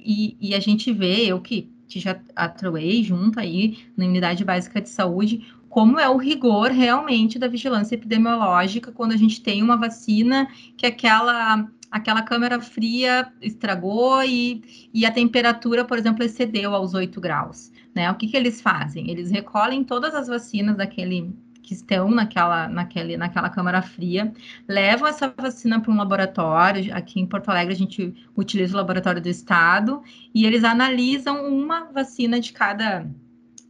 [0.00, 4.80] e, e a gente vê, eu que que já atuei junto aí na unidade básica
[4.80, 9.76] de saúde, como é o rigor realmente da vigilância epidemiológica quando a gente tem uma
[9.76, 16.92] vacina que aquela aquela câmara fria estragou e, e a temperatura, por exemplo, excedeu aos
[16.92, 17.70] 8 graus.
[17.94, 18.10] Né?
[18.10, 19.08] O que, que eles fazem?
[19.08, 21.32] Eles recolhem todas as vacinas daquele
[21.64, 24.32] que estão naquela, naquele, naquela câmara fria,
[24.68, 26.94] levam essa vacina para um laboratório.
[26.94, 30.02] Aqui em Porto Alegre, a gente utiliza o laboratório do estado
[30.34, 33.06] e eles analisam uma vacina de cada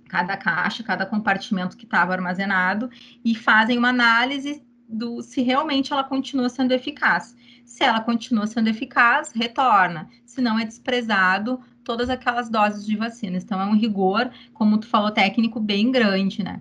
[0.08, 2.88] cada caixa, cada compartimento que estava armazenado
[3.24, 7.34] e fazem uma análise do se realmente ela continua sendo eficaz.
[7.64, 10.08] Se ela continua sendo eficaz, retorna.
[10.24, 13.36] Se não, é desprezado todas aquelas doses de vacina.
[13.36, 16.60] Então, é um rigor, como tu falou, técnico bem grande, né?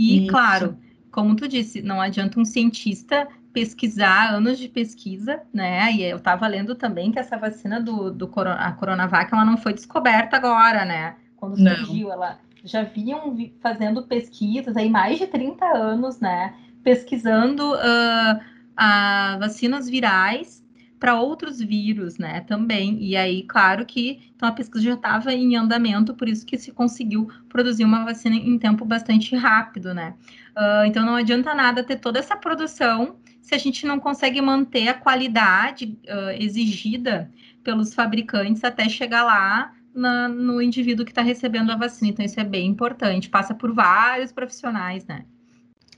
[0.00, 0.28] E, Isso.
[0.28, 0.78] claro,
[1.12, 5.92] como tu disse, não adianta um cientista pesquisar anos de pesquisa, né?
[5.92, 9.74] E eu estava lendo também que essa vacina do, do a Coronavac ela não foi
[9.74, 11.16] descoberta agora, né?
[11.36, 12.14] Quando surgiu, não.
[12.14, 16.54] ela já vinham fazendo pesquisas aí mais de 30 anos, né?
[16.82, 18.40] Pesquisando uh,
[18.74, 20.59] a vacinas virais
[21.00, 23.02] para outros vírus, né, também.
[23.02, 26.70] E aí, claro que então a pesquisa já estava em andamento, por isso que se
[26.70, 30.14] conseguiu produzir uma vacina em tempo bastante rápido, né.
[30.50, 34.88] Uh, então não adianta nada ter toda essa produção se a gente não consegue manter
[34.88, 37.30] a qualidade uh, exigida
[37.64, 42.10] pelos fabricantes até chegar lá na, no indivíduo que está recebendo a vacina.
[42.10, 45.24] Então isso é bem importante, passa por vários profissionais, né.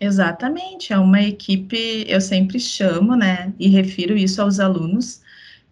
[0.05, 5.23] Exatamente, é uma equipe, eu sempre chamo, né, e refiro isso aos alunos,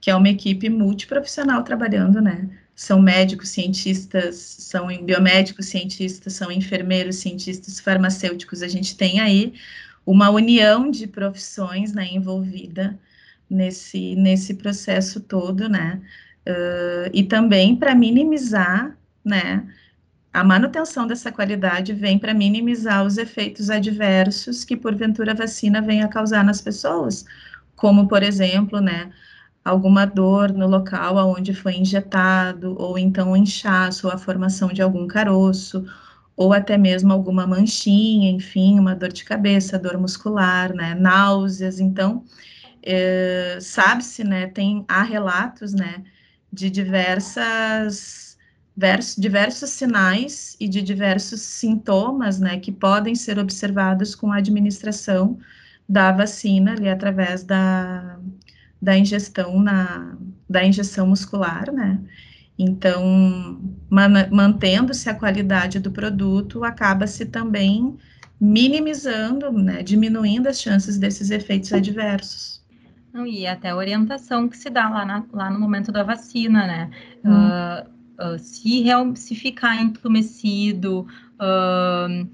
[0.00, 2.48] que é uma equipe multiprofissional trabalhando, né?
[2.76, 8.62] São médicos, cientistas, são biomédicos, cientistas, são enfermeiros, cientistas, farmacêuticos.
[8.62, 9.52] A gente tem aí
[10.06, 12.96] uma união de profissões, né, envolvida
[13.50, 16.00] nesse, nesse processo todo, né?
[16.46, 19.66] Uh, e também para minimizar, né,
[20.32, 26.04] a manutenção dessa qualidade vem para minimizar os efeitos adversos que, porventura, a vacina venha
[26.06, 27.24] a causar nas pessoas,
[27.76, 29.10] como, por exemplo, né,
[29.64, 34.82] alguma dor no local onde foi injetado, ou então um inchaço, ou a formação de
[34.82, 35.84] algum caroço,
[36.36, 41.80] ou até mesmo alguma manchinha, enfim, uma dor de cabeça, dor muscular, né, náuseas.
[41.80, 42.24] Então,
[42.82, 46.04] é, sabe-se, né, tem, há relatos, né,
[46.52, 48.29] de diversas
[49.18, 55.38] diversos sinais e de diversos sintomas, né, que podem ser observados com a administração
[55.88, 58.18] da vacina ali através da,
[58.80, 60.16] da ingestão na
[60.48, 62.00] da injeção muscular, né?
[62.58, 67.96] Então, man, mantendo-se a qualidade do produto, acaba-se também
[68.40, 72.60] minimizando, né, diminuindo as chances desses efeitos adversos.
[73.12, 76.66] Não, e até a orientação que se dá lá, na, lá no momento da vacina,
[76.66, 76.90] né?
[77.24, 77.30] Hum.
[77.30, 81.06] Uh, uh, se, real, se ficar entumecido,
[81.40, 82.28] uh,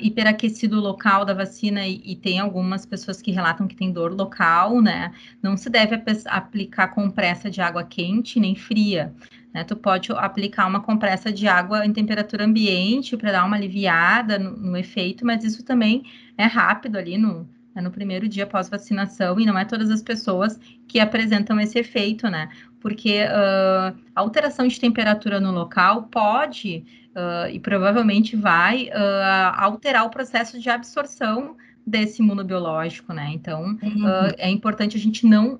[0.00, 4.80] hiperaquecido local da vacina e, e, tem algumas pessoas que relatam que tem dor local,
[4.80, 5.12] né?
[5.42, 9.12] Não se deve aplicar compressa de água quente nem fria.
[9.56, 9.64] Né?
[9.64, 14.54] Tu pode aplicar uma compressa de água em temperatura ambiente para dar uma aliviada no,
[14.54, 16.02] no, efeito, mas isso também
[16.36, 20.60] é rápido ali no, né, no primeiro dia pós-vacinação e não é todas as pessoas
[20.86, 22.50] que apresentam esse efeito, né?
[22.86, 26.84] Porque uh, a alteração de temperatura no local pode
[27.16, 33.30] uh, e provavelmente vai uh, alterar o processo de absorção desse imunobiológico, né?
[33.32, 34.06] Então, uhum.
[34.38, 35.58] é importante a gente não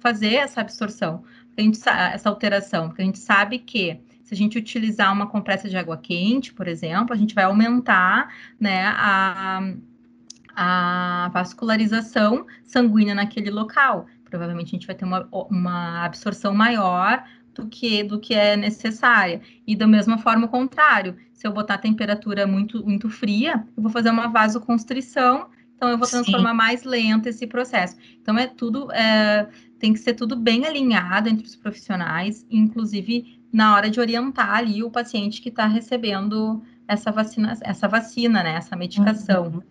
[0.00, 1.22] fazer essa absorção,
[2.12, 5.96] essa alteração, porque a gente sabe que se a gente utilizar uma compressa de água
[5.96, 9.72] quente, por exemplo, a gente vai aumentar né, a,
[10.56, 17.66] a vascularização sanguínea naquele local provavelmente a gente vai ter uma, uma absorção maior do
[17.66, 19.40] que, do que é necessária.
[19.66, 23.82] E da mesma forma o contrário, se eu botar a temperatura muito, muito fria, eu
[23.82, 26.56] vou fazer uma vasoconstrição, então eu vou transformar Sim.
[26.56, 27.96] mais lento esse processo.
[28.20, 33.74] Então é tudo, é, tem que ser tudo bem alinhado entre os profissionais, inclusive na
[33.74, 38.76] hora de orientar ali o paciente que está recebendo essa vacina, essa vacina, né, essa
[38.76, 39.46] medicação.
[39.46, 39.62] Uhum.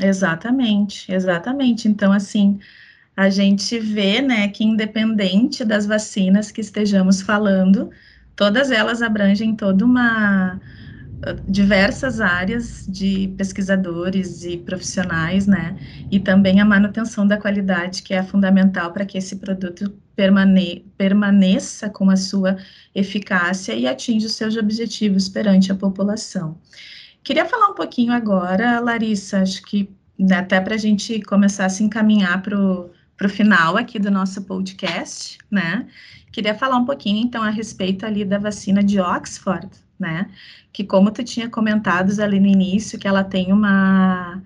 [0.00, 1.88] Exatamente, exatamente.
[1.88, 2.58] Então, assim,
[3.16, 7.90] a gente vê, né, que independente das vacinas que estejamos falando,
[8.36, 10.60] todas elas abrangem toda uma
[11.48, 15.74] diversas áreas de pesquisadores e profissionais, né,
[16.10, 21.88] e também a manutenção da qualidade, que é fundamental para que esse produto permane permaneça
[21.88, 22.58] com a sua
[22.94, 26.58] eficácia e atinja os seus objetivos perante a população.
[27.24, 31.70] Queria falar um pouquinho agora, Larissa, acho que né, até para a gente começar a
[31.70, 35.86] se encaminhar para o para o final aqui do nosso podcast, né?
[36.30, 40.28] Queria falar um pouquinho, então, a respeito ali da vacina de Oxford, né?
[40.72, 44.42] Que, como tu tinha comentado ali no início, que ela tem uma,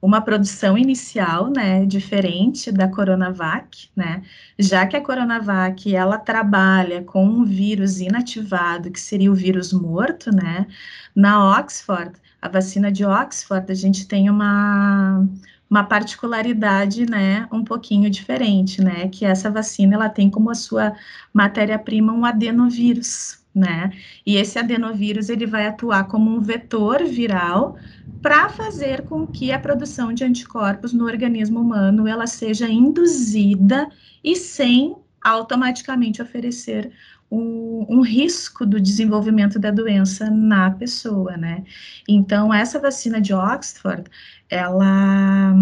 [0.00, 4.22] uma produção inicial, né, diferente da Coronavac, né?
[4.58, 10.34] Já que a Coronavac, ela trabalha com um vírus inativado, que seria o vírus morto,
[10.34, 10.66] né?
[11.14, 15.26] Na Oxford, a vacina de Oxford, a gente tem uma
[15.68, 20.94] uma particularidade, né, um pouquinho diferente, né, que essa vacina ela tem como a sua
[21.32, 23.90] matéria-prima um adenovírus, né,
[24.24, 27.76] e esse adenovírus ele vai atuar como um vetor viral
[28.22, 33.88] para fazer com que a produção de anticorpos no organismo humano ela seja induzida
[34.22, 36.92] e sem automaticamente oferecer
[37.30, 41.64] um, um, risco do desenvolvimento da doença na pessoa, né?
[42.08, 44.04] Então, essa vacina de Oxford,
[44.48, 45.54] ela,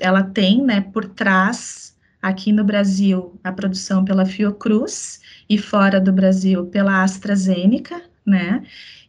[0.00, 6.12] ela tem, né, por trás, aqui no Brasil, a produção pela Fiocruz e fora do
[6.12, 8.62] Brasil pela AstraZeneca, né,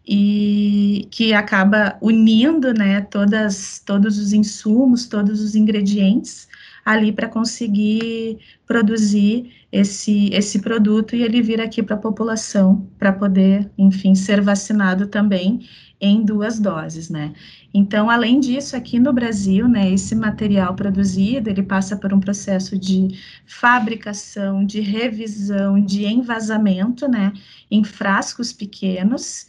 [0.08, 6.48] e que acaba unindo, né, todas, todos os insumos, todos os ingredientes
[6.86, 8.38] ali para conseguir
[8.68, 14.40] produzir esse, esse produto e ele vir aqui para a população para poder, enfim, ser
[14.40, 15.68] vacinado também
[16.00, 17.34] em duas doses, né?
[17.74, 22.80] Então, além disso, aqui no Brasil, né, esse material produzido, ele passa por um processo
[22.80, 27.34] de fabricação, de revisão, de envasamento, né,
[27.70, 29.48] em frascos pequenos,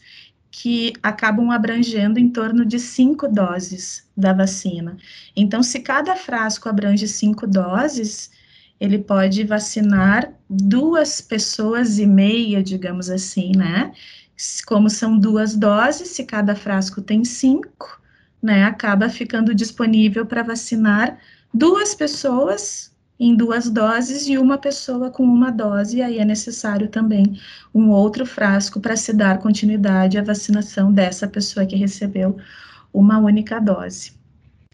[0.51, 4.97] que acabam abrangendo em torno de cinco doses da vacina.
[5.37, 8.35] Então, se cada frasco abrange cinco doses,
[8.81, 13.93] ele pode vacinar duas pessoas e meia, digamos assim, né?
[14.67, 18.01] Como são duas doses, se cada frasco tem cinco,
[18.43, 18.65] né?
[18.65, 21.19] Acaba ficando disponível para vacinar
[21.53, 26.89] duas pessoas em duas doses e uma pessoa com uma dose, e aí é necessário
[26.89, 27.41] também
[27.75, 32.37] um outro frasco para se dar continuidade à vacinação dessa pessoa que recebeu
[32.93, 34.13] uma única dose.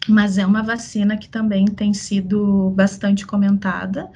[0.08, 4.10] Mas é uma vacina que também tem sido bastante comentada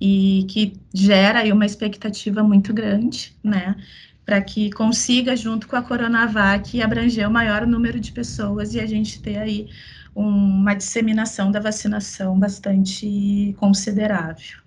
[0.00, 3.76] e que gera aí uma expectativa muito grande, né?
[4.24, 8.86] Para que consiga, junto com a Coronavac, abranger o maior número de pessoas e a
[8.86, 9.68] gente ter aí
[10.14, 14.62] uma disseminação da vacinação bastante considerável.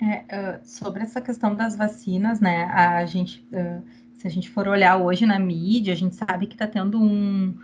[0.00, 3.82] É, uh, sobre essa questão das vacinas, né, a gente, uh,
[4.18, 7.58] se a gente for olhar hoje na mídia, a gente sabe que está tendo um,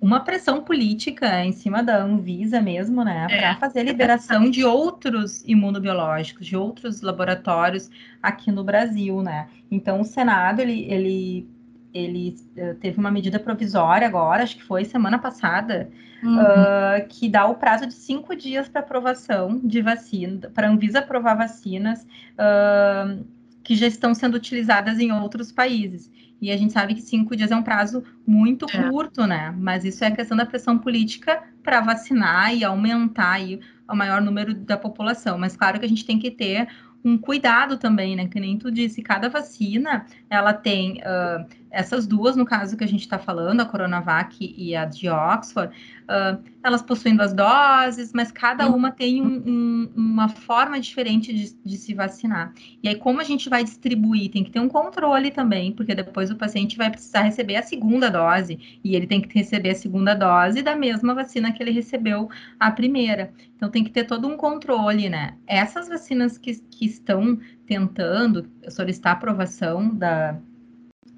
[0.00, 4.64] uma pressão política em cima da Anvisa mesmo, né, é, para fazer a liberação de
[4.64, 7.90] outros imunobiológicos, de outros laboratórios
[8.22, 9.48] aqui no Brasil, né.
[9.70, 11.48] Então, o Senado, ele, ele
[11.94, 15.88] ele uh, teve uma medida provisória agora, acho que foi semana passada,
[16.22, 16.38] uhum.
[16.38, 20.98] uh, que dá o prazo de cinco dias para aprovação de vacina, para a Anvisa
[20.98, 23.24] aprovar vacinas uh,
[23.66, 26.08] que já estão sendo utilizadas em outros países.
[26.40, 28.88] E a gente sabe que cinco dias é um prazo muito é.
[28.88, 29.52] curto, né?
[29.58, 33.58] Mas isso é a questão da pressão política para vacinar e aumentar aí
[33.90, 35.36] o maior número da população.
[35.36, 36.68] Mas claro que a gente tem que ter
[37.04, 38.28] um cuidado também, né?
[38.28, 41.44] Que nem tu disse, cada vacina ela tem uh,
[41.76, 45.70] essas duas, no caso que a gente está falando, a Coronavac e a de Oxford,
[46.04, 51.54] uh, elas possuem duas doses, mas cada uma tem um, um, uma forma diferente de,
[51.54, 52.54] de, se vacinar.
[52.82, 54.30] E aí, como a gente vai distribuir?
[54.30, 58.10] Tem que ter um controle também, porque depois o paciente vai precisar receber a segunda
[58.10, 62.30] dose, e ele tem que receber a segunda dose da mesma vacina que ele recebeu
[62.58, 63.34] a primeira.
[63.54, 65.36] Então, tem que ter todo um controle, né?
[65.46, 70.38] Essas vacinas que, que estão tentando solicitar aprovação da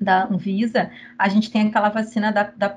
[0.00, 2.68] da Anvisa, a gente tem aquela vacina da, da,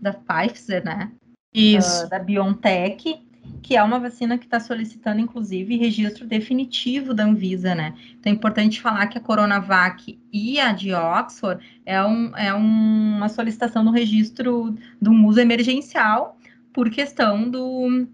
[0.00, 1.10] da Pfizer, né?
[1.52, 2.06] Isso.
[2.06, 3.20] Uh, da BioNTech,
[3.62, 7.94] que é uma vacina que está solicitando, inclusive, registro definitivo da Anvisa, né?
[8.18, 13.28] Então é importante falar que a Coronavac e a de Oxford é, um, é uma
[13.28, 16.38] solicitação do registro um uso emergencial
[16.72, 18.06] por questão do,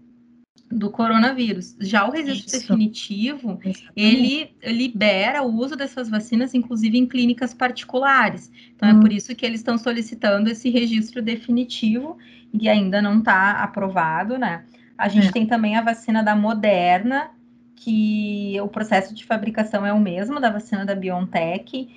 [0.69, 1.75] do coronavírus.
[1.79, 2.59] Já o registro Isso.
[2.59, 3.91] definitivo, Exatamente.
[3.95, 8.51] ele libera o uso dessas vacinas, inclusive em clínicas particulares.
[8.75, 8.97] Então, hum.
[8.97, 12.17] é por isso que eles estão solicitando esse registro definitivo,
[12.53, 14.63] e ainda não está aprovado, né?
[14.97, 15.31] A gente é.
[15.31, 17.29] tem também a vacina da Moderna,
[17.75, 21.87] que o processo de fabricação é o mesmo da vacina da BioNTech,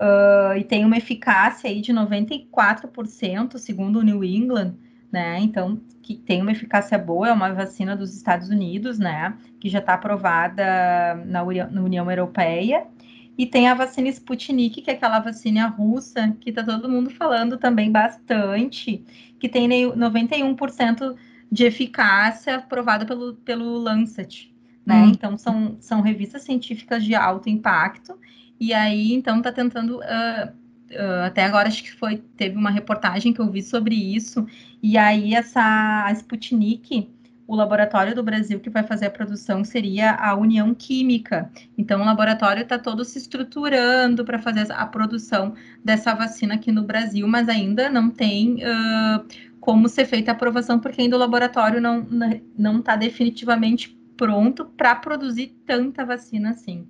[0.00, 4.74] uh, e tem uma eficácia aí de 94%, segundo o New England,
[5.16, 5.40] né?
[5.40, 9.34] Então, que tem uma eficácia boa, é uma vacina dos Estados Unidos, né?
[9.58, 12.86] Que já está aprovada na, União Europeia.
[13.38, 17.56] E tem a vacina Sputnik, que é aquela vacina russa, que está todo mundo falando
[17.56, 19.02] também bastante,
[19.40, 21.16] que tem 91%
[21.50, 24.54] de eficácia aprovada pelo, pelo Lancet.
[24.84, 24.96] Né?
[24.96, 25.08] Hum.
[25.08, 28.18] Então, são, são revistas científicas de alto impacto,
[28.60, 30.52] e aí, então, está tentando uh,
[31.24, 34.46] até agora acho que foi teve uma reportagem que eu vi sobre isso
[34.82, 37.10] e aí essa a Sputnik
[37.46, 41.50] o laboratório do Brasil que vai fazer a produção seria a União Química.
[41.78, 46.82] Então, o laboratório está todo se estruturando para fazer a produção dessa vacina aqui no
[46.82, 49.24] Brasil, mas ainda não tem uh,
[49.60, 55.56] como ser feita a aprovação, porque ainda o laboratório não está definitivamente pronto para produzir
[55.64, 56.86] tanta vacina assim.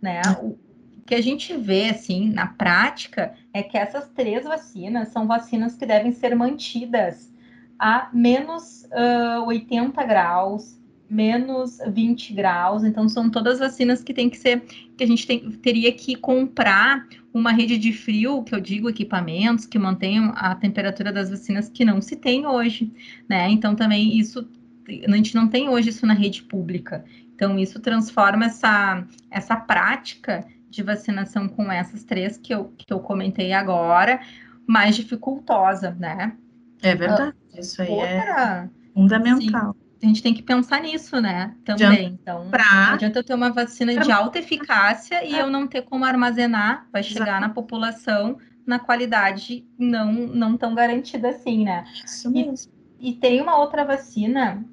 [0.00, 0.20] Né?
[0.40, 0.58] O,
[1.06, 5.86] que a gente vê, assim, na prática, é que essas três vacinas são vacinas que
[5.86, 7.32] devem ser mantidas
[7.78, 10.80] a menos uh, 80 graus,
[11.10, 12.84] menos 20 graus.
[12.84, 14.62] Então, são todas vacinas que tem que ser,
[14.96, 19.66] que a gente tem, teria que comprar uma rede de frio, que eu digo equipamentos
[19.66, 22.92] que mantenham a temperatura das vacinas que não se tem hoje,
[23.28, 23.50] né?
[23.50, 24.48] Então, também isso,
[24.88, 27.04] a gente não tem hoje isso na rede pública.
[27.34, 32.98] Então, isso transforma essa, essa prática de vacinação com essas três que eu, que eu
[32.98, 34.20] comentei agora,
[34.66, 36.34] mais dificultosa, né?
[36.82, 39.76] É verdade, uh, isso aí é outra, é fundamental.
[39.76, 41.54] Sim, a gente tem que pensar nisso, né?
[41.64, 42.18] Também.
[42.20, 42.86] Então, pra...
[42.86, 44.02] não adianta eu ter uma vacina pra...
[44.02, 47.40] de alta eficácia e eu não ter como armazenar, vai chegar Exato.
[47.42, 51.84] na população na qualidade não, não tão garantida assim, né?
[52.04, 52.72] Isso mesmo.
[52.98, 54.64] E, e tem uma outra vacina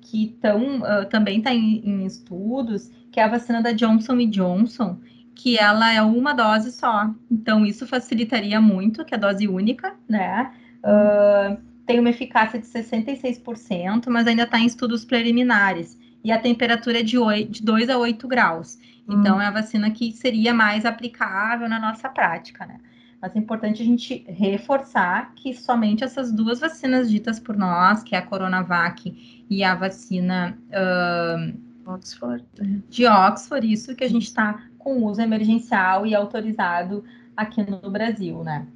[0.00, 4.98] que tão, uh, também está em, em, estudos, que é a vacina da Johnson Johnson,
[5.38, 7.08] que ela é uma dose só.
[7.30, 10.52] Então, isso facilitaria muito, que é a dose única, né?
[10.78, 15.96] Uh, tem uma eficácia de 66%, mas ainda está em estudos preliminares.
[16.24, 18.80] E a temperatura é de, 8, de 2 a 8 graus.
[19.08, 19.40] Então, hum.
[19.40, 22.80] é a vacina que seria mais aplicável na nossa prática, né?
[23.22, 28.16] Mas é importante a gente reforçar que somente essas duas vacinas ditas por nós, que
[28.16, 32.44] é a Coronavac e a vacina uh, Oxford.
[32.88, 37.04] de Oxford, isso que a gente está com uso emergencial e autorizado
[37.36, 38.66] aqui no Brasil, né?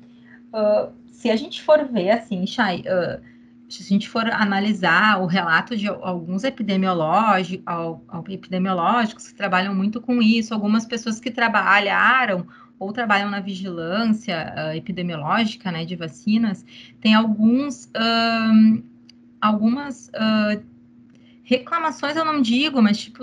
[0.52, 3.22] Uh, se a gente for ver, assim, Chay, uh,
[3.66, 7.64] se a gente for analisar o relato de alguns epidemiológicos,
[8.28, 12.46] epidemiológicos que trabalham muito com isso, algumas pessoas que trabalharam
[12.78, 16.62] ou trabalham na vigilância uh, epidemiológica, né, de vacinas,
[17.00, 18.82] tem alguns, um,
[19.40, 20.62] algumas uh,
[21.42, 23.22] reclamações, eu não digo, mas tipo,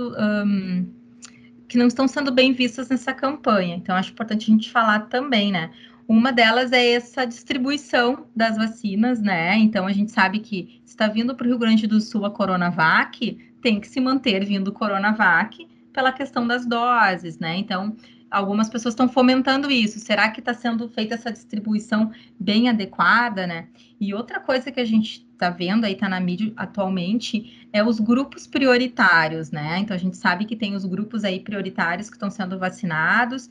[1.70, 3.76] que não estão sendo bem vistas nessa campanha.
[3.76, 5.70] Então, acho importante a gente falar também, né?
[6.08, 9.56] Uma delas é essa distribuição das vacinas, né?
[9.58, 13.38] Então, a gente sabe que está vindo para o Rio Grande do Sul a Coronavac,
[13.62, 17.56] tem que se manter vindo Coronavac pela questão das doses, né?
[17.58, 17.96] Então,
[18.30, 20.00] algumas pessoas estão fomentando isso.
[20.00, 23.68] Será que está sendo feita essa distribuição bem adequada, né?
[24.00, 28.00] E outra coisa que a gente está vendo aí, está na mídia atualmente, é os
[28.00, 29.80] grupos prioritários, né?
[29.80, 33.50] Então a gente sabe que tem os grupos aí prioritários que estão sendo vacinados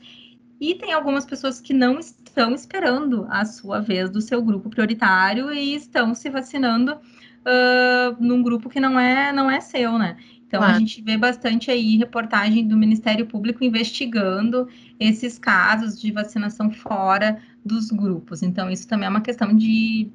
[0.59, 5.51] e tem algumas pessoas que não estão esperando a sua vez do seu grupo prioritário
[5.53, 10.17] e estão se vacinando uh, num grupo que não é não é seu, né?
[10.49, 10.75] Então, claro.
[10.75, 14.67] a gente vê bastante aí reportagem do Ministério Público investigando
[14.99, 18.41] esses casos de vacinação fora dos grupos.
[18.41, 20.09] Então, isso também é uma questão de,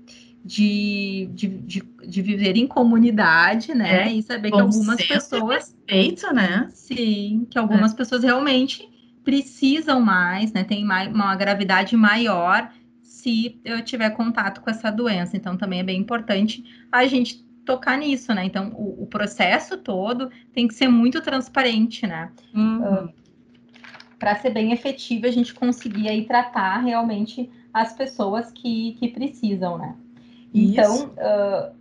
[0.45, 4.09] de, de, de, de viver em comunidade, né?
[4.09, 5.73] É, e saber que algumas pessoas.
[5.87, 6.69] Respeito, né?
[6.73, 7.97] Sim, que algumas é.
[7.97, 8.89] pessoas realmente
[9.23, 10.65] precisam mais, né?
[10.65, 12.69] Tem mais, uma gravidade maior
[13.05, 15.37] se eu tiver contato com essa doença.
[15.37, 18.45] Então, também é bem importante a gente tocar nisso, né?
[18.45, 22.31] Então, o, o, processo todo tem que ser muito transparente, né?
[22.55, 23.07] Uhum.
[23.07, 23.09] Uh,
[24.19, 29.79] Para ser bem efetivo, a gente conseguir aí tratar realmente as pessoas que, que precisam,
[29.79, 29.97] né?
[30.53, 31.75] Então, uh,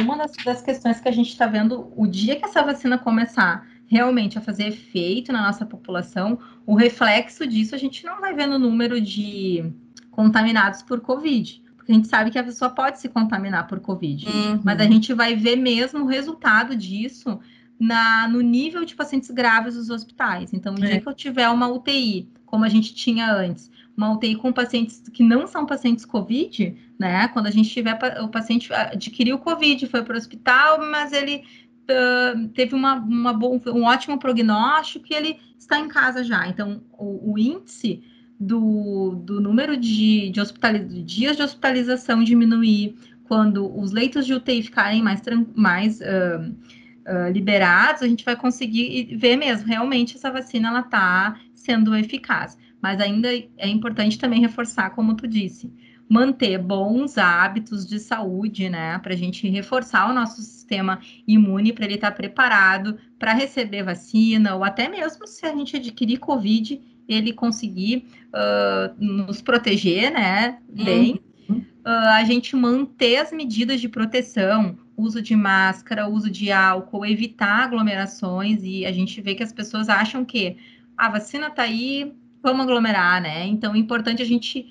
[0.00, 3.66] uma das, das questões que a gente está vendo, o dia que essa vacina começar
[3.86, 8.46] realmente a fazer efeito na nossa população, o reflexo disso a gente não vai ver
[8.46, 9.72] no número de
[10.10, 14.60] contaminados por Covid a gente sabe que a pessoa pode se contaminar por Covid, uhum.
[14.62, 17.40] mas a gente vai ver mesmo o resultado disso
[17.80, 20.52] na, no nível de pacientes graves dos hospitais.
[20.52, 20.88] Então, no é.
[20.88, 25.02] dia que eu tiver uma UTI, como a gente tinha antes, uma UTI com pacientes
[25.12, 27.28] que não são pacientes COVID, né?
[27.28, 31.42] Quando a gente tiver o paciente adquiriu COVID, foi para o hospital, mas ele
[31.88, 36.46] uh, teve uma, uma bom, um ótimo prognóstico e ele está em casa já.
[36.46, 38.02] Então, o, o índice
[38.38, 45.02] do, do número de, de, dias de hospitalização diminuir, quando os leitos de UTI ficarem
[45.02, 45.20] mais,
[45.54, 46.04] mais uh,
[46.44, 52.56] uh, liberados, a gente vai conseguir ver mesmo, realmente essa vacina ela está sendo eficaz.
[52.80, 55.70] Mas ainda é importante também reforçar, como tu disse,
[56.08, 58.98] manter bons hábitos de saúde, né?
[59.00, 63.82] Para a gente reforçar o nosso sistema imune para ele estar tá preparado para receber
[63.82, 70.58] vacina, ou até mesmo se a gente adquirir Covid, ele conseguir uh, nos proteger, né,
[70.68, 71.56] bem, uhum.
[71.56, 77.64] uh, a gente manter as medidas de proteção, uso de máscara, uso de álcool, evitar
[77.64, 80.56] aglomerações, e a gente vê que as pessoas acham que
[80.96, 83.46] a vacina tá aí, vamos aglomerar, né?
[83.46, 84.66] Então, é importante a gente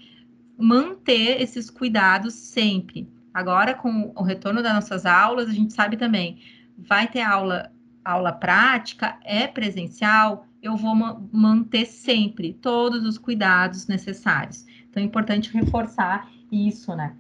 [0.58, 3.08] manter esses cuidados sempre.
[3.34, 6.40] Agora, com o retorno das nossas aulas, a gente sabe também,
[6.78, 7.72] vai ter aula,
[8.04, 14.66] aula prática, é presencial, eu vou ma manter sempre todos os cuidados necessários.
[14.90, 17.14] Então é importante reforçar isso, né?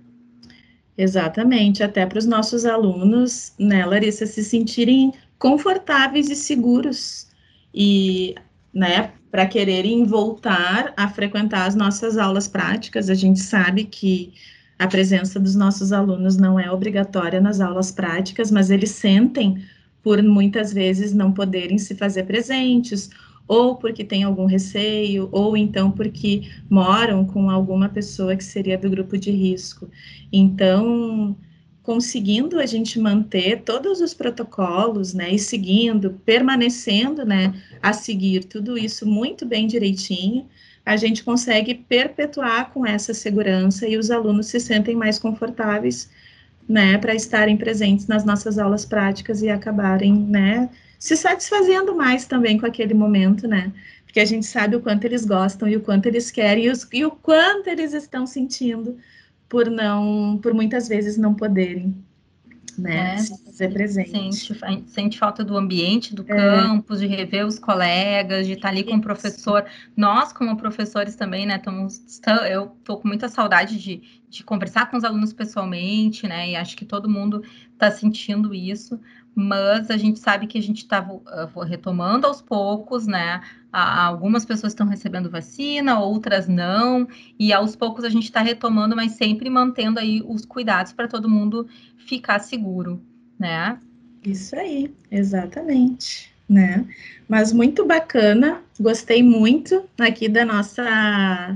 [0.97, 7.27] Exatamente, até para os nossos alunos, né, Larissa, se sentirem confortáveis e seguros
[7.73, 8.33] e,
[8.73, 13.09] né, para quererem voltar a frequentar as nossas aulas práticas.
[13.09, 14.33] A gente sabe que
[14.79, 19.63] a presença dos nossos alunos não é obrigatória nas aulas práticas, mas eles sentem
[20.01, 23.09] por muitas vezes não poderem se fazer presentes
[23.47, 28.89] ou porque tem algum receio, ou então porque moram com alguma pessoa que seria do
[28.89, 29.89] grupo de risco.
[30.31, 31.35] Então,
[31.81, 38.77] conseguindo a gente manter todos os protocolos, né, e seguindo, permanecendo, né, a seguir tudo
[38.77, 40.45] isso muito bem direitinho,
[40.85, 46.09] a gente consegue perpetuar com essa segurança e os alunos se sentem mais confortáveis,
[46.67, 50.69] né, para estarem presentes nas nossas aulas práticas e acabarem, né,
[50.99, 53.71] se satisfazendo mais também com aquele momento, né?
[54.05, 56.87] Porque a gente sabe o quanto eles gostam e o quanto eles querem e, os,
[56.91, 58.97] e o quanto eles estão sentindo
[59.47, 61.95] por não, por muitas vezes não poderem
[62.77, 63.15] né?
[63.15, 64.53] É, se fazer presente.
[64.53, 66.25] Sente, sente falta do ambiente, do é.
[66.25, 69.65] campus, de rever os colegas, de estar ali com o professor.
[69.95, 71.55] Nós, como professores também, né?
[71.55, 76.51] Estamos, eu estou com muita saudade de, de conversar com os alunos pessoalmente, né?
[76.51, 77.41] E acho que todo mundo
[77.73, 78.99] está sentindo isso,
[79.39, 83.39] mas a gente sabe que a gente está uh, retomando aos poucos, né?
[83.71, 87.07] algumas pessoas estão recebendo vacina, outras não,
[87.37, 91.29] e aos poucos a gente está retomando, mas sempre mantendo aí os cuidados para todo
[91.29, 91.67] mundo
[92.07, 92.99] ficar seguro,
[93.37, 93.77] né?
[94.25, 96.87] Isso aí, exatamente, né?
[97.29, 101.55] Mas muito bacana, gostei muito aqui da nossa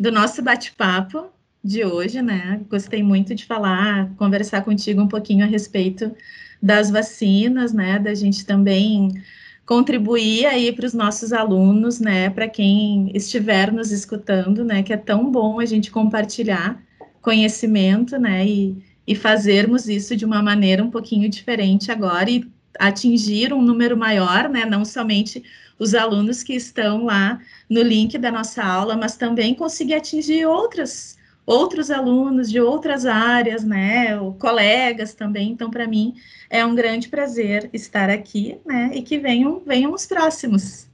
[0.00, 1.30] do nosso bate-papo
[1.62, 2.60] de hoje, né?
[2.68, 6.14] Gostei muito de falar, conversar contigo um pouquinho a respeito
[6.62, 7.98] das vacinas, né?
[7.98, 9.22] Da gente também
[9.64, 14.96] contribuir aí para os nossos alunos, né, para quem estiver nos escutando, né, que é
[14.96, 16.82] tão bom a gente compartilhar
[17.20, 22.44] conhecimento, né, e, e fazermos isso de uma maneira um pouquinho diferente agora e
[22.78, 25.42] atingir um número maior, né, não somente
[25.78, 31.16] os alunos que estão lá no link da nossa aula, mas também conseguir atingir outras
[31.44, 35.50] outros alunos de outras áreas, né, colegas também.
[35.50, 36.14] Então, para mim,
[36.48, 40.90] é um grande prazer estar aqui, né, e que venham, venham os próximos.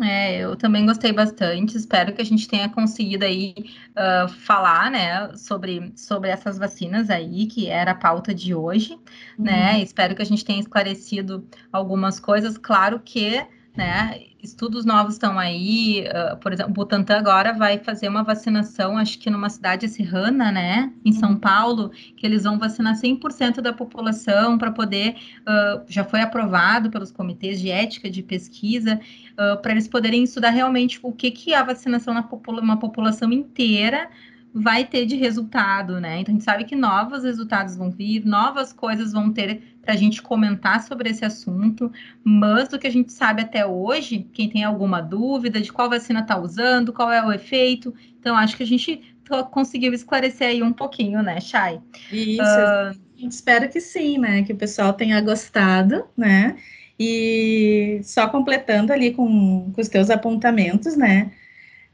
[0.00, 1.76] É, eu também gostei bastante.
[1.76, 3.54] Espero que a gente tenha conseguido aí
[3.90, 8.96] uh, falar, né, sobre, sobre essas vacinas aí, que era a pauta de hoje, né?
[9.38, 9.44] uhum.
[9.44, 9.82] né?
[9.82, 12.56] Espero que a gente tenha esclarecido algumas coisas.
[12.56, 13.46] Claro que
[13.76, 14.20] né?
[14.42, 19.18] Estudos novos estão aí, uh, por exemplo, o Butantan agora vai fazer uma vacinação, acho
[19.18, 21.38] que numa cidade serrana, né, em São uhum.
[21.38, 27.10] Paulo, que eles vão vacinar 100% da população para poder, uh, já foi aprovado pelos
[27.10, 29.00] comitês de ética de pesquisa,
[29.32, 33.32] uh, para eles poderem estudar realmente o que, que a vacinação na popula uma população
[33.32, 34.10] inteira
[34.54, 36.20] vai ter de resultado, né?
[36.20, 39.96] Então a gente sabe que novos resultados vão vir, novas coisas vão ter para a
[39.96, 44.62] gente comentar sobre esse assunto, mas do que a gente sabe até hoje, quem tem
[44.62, 48.66] alguma dúvida de qual vacina está usando, qual é o efeito, então acho que a
[48.66, 49.02] gente
[49.50, 51.80] conseguiu esclarecer aí um pouquinho, né, Chay?
[52.10, 53.26] Isso, uh...
[53.26, 54.42] espero que sim, né?
[54.42, 56.56] Que o pessoal tenha gostado, né?
[56.98, 61.32] E só completando ali com, com os teus apontamentos, né?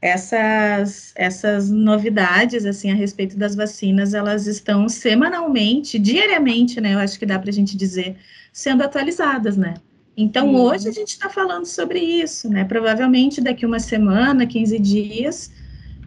[0.01, 7.19] Essas, essas novidades, assim, a respeito das vacinas, elas estão semanalmente, diariamente, né, eu acho
[7.19, 8.15] que dá para a gente dizer,
[8.53, 9.73] sendo atualizadas, né.
[10.15, 10.61] Então, uhum.
[10.61, 15.51] hoje a gente está falando sobre isso, né, provavelmente daqui uma semana, 15 dias,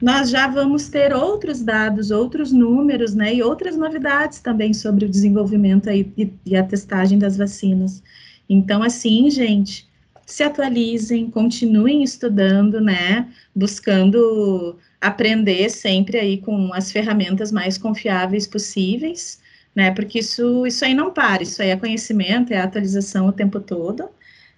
[0.01, 5.09] nós já vamos ter outros dados, outros números, né, e outras novidades também sobre o
[5.09, 8.03] desenvolvimento aí e, e a testagem das vacinas.
[8.49, 9.87] Então, assim, gente,
[10.27, 13.29] se atualizem, continuem estudando, né?
[13.55, 19.41] Buscando aprender sempre aí com as ferramentas mais confiáveis possíveis,
[19.75, 19.91] né?
[19.91, 24.09] Porque isso, isso aí não para, isso aí é conhecimento, é atualização o tempo todo,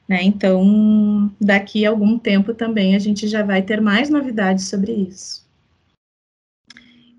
[0.09, 0.23] né?
[0.23, 5.45] Então, daqui a algum tempo também a gente já vai ter mais novidades sobre isso.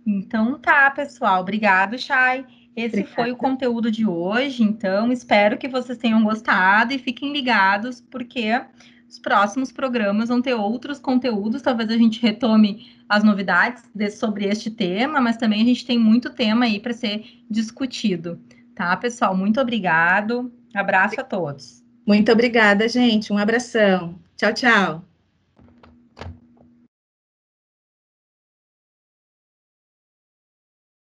[0.05, 1.41] Então tá, pessoal.
[1.41, 2.45] Obrigado, Chay.
[2.75, 3.15] Esse Obrigada.
[3.15, 8.61] foi o conteúdo de hoje, então espero que vocês tenham gostado e fiquem ligados, porque
[9.07, 11.61] os próximos programas vão ter outros conteúdos.
[11.61, 15.97] Talvez a gente retome as novidades de, sobre este tema, mas também a gente tem
[15.97, 18.39] muito tema aí para ser discutido.
[18.75, 19.35] Tá, pessoal?
[19.37, 20.51] Muito obrigado.
[20.73, 21.81] Abraço a todos.
[22.05, 23.31] Muito obrigada, gente.
[23.31, 24.19] Um abração.
[24.35, 25.14] Tchau, tchau.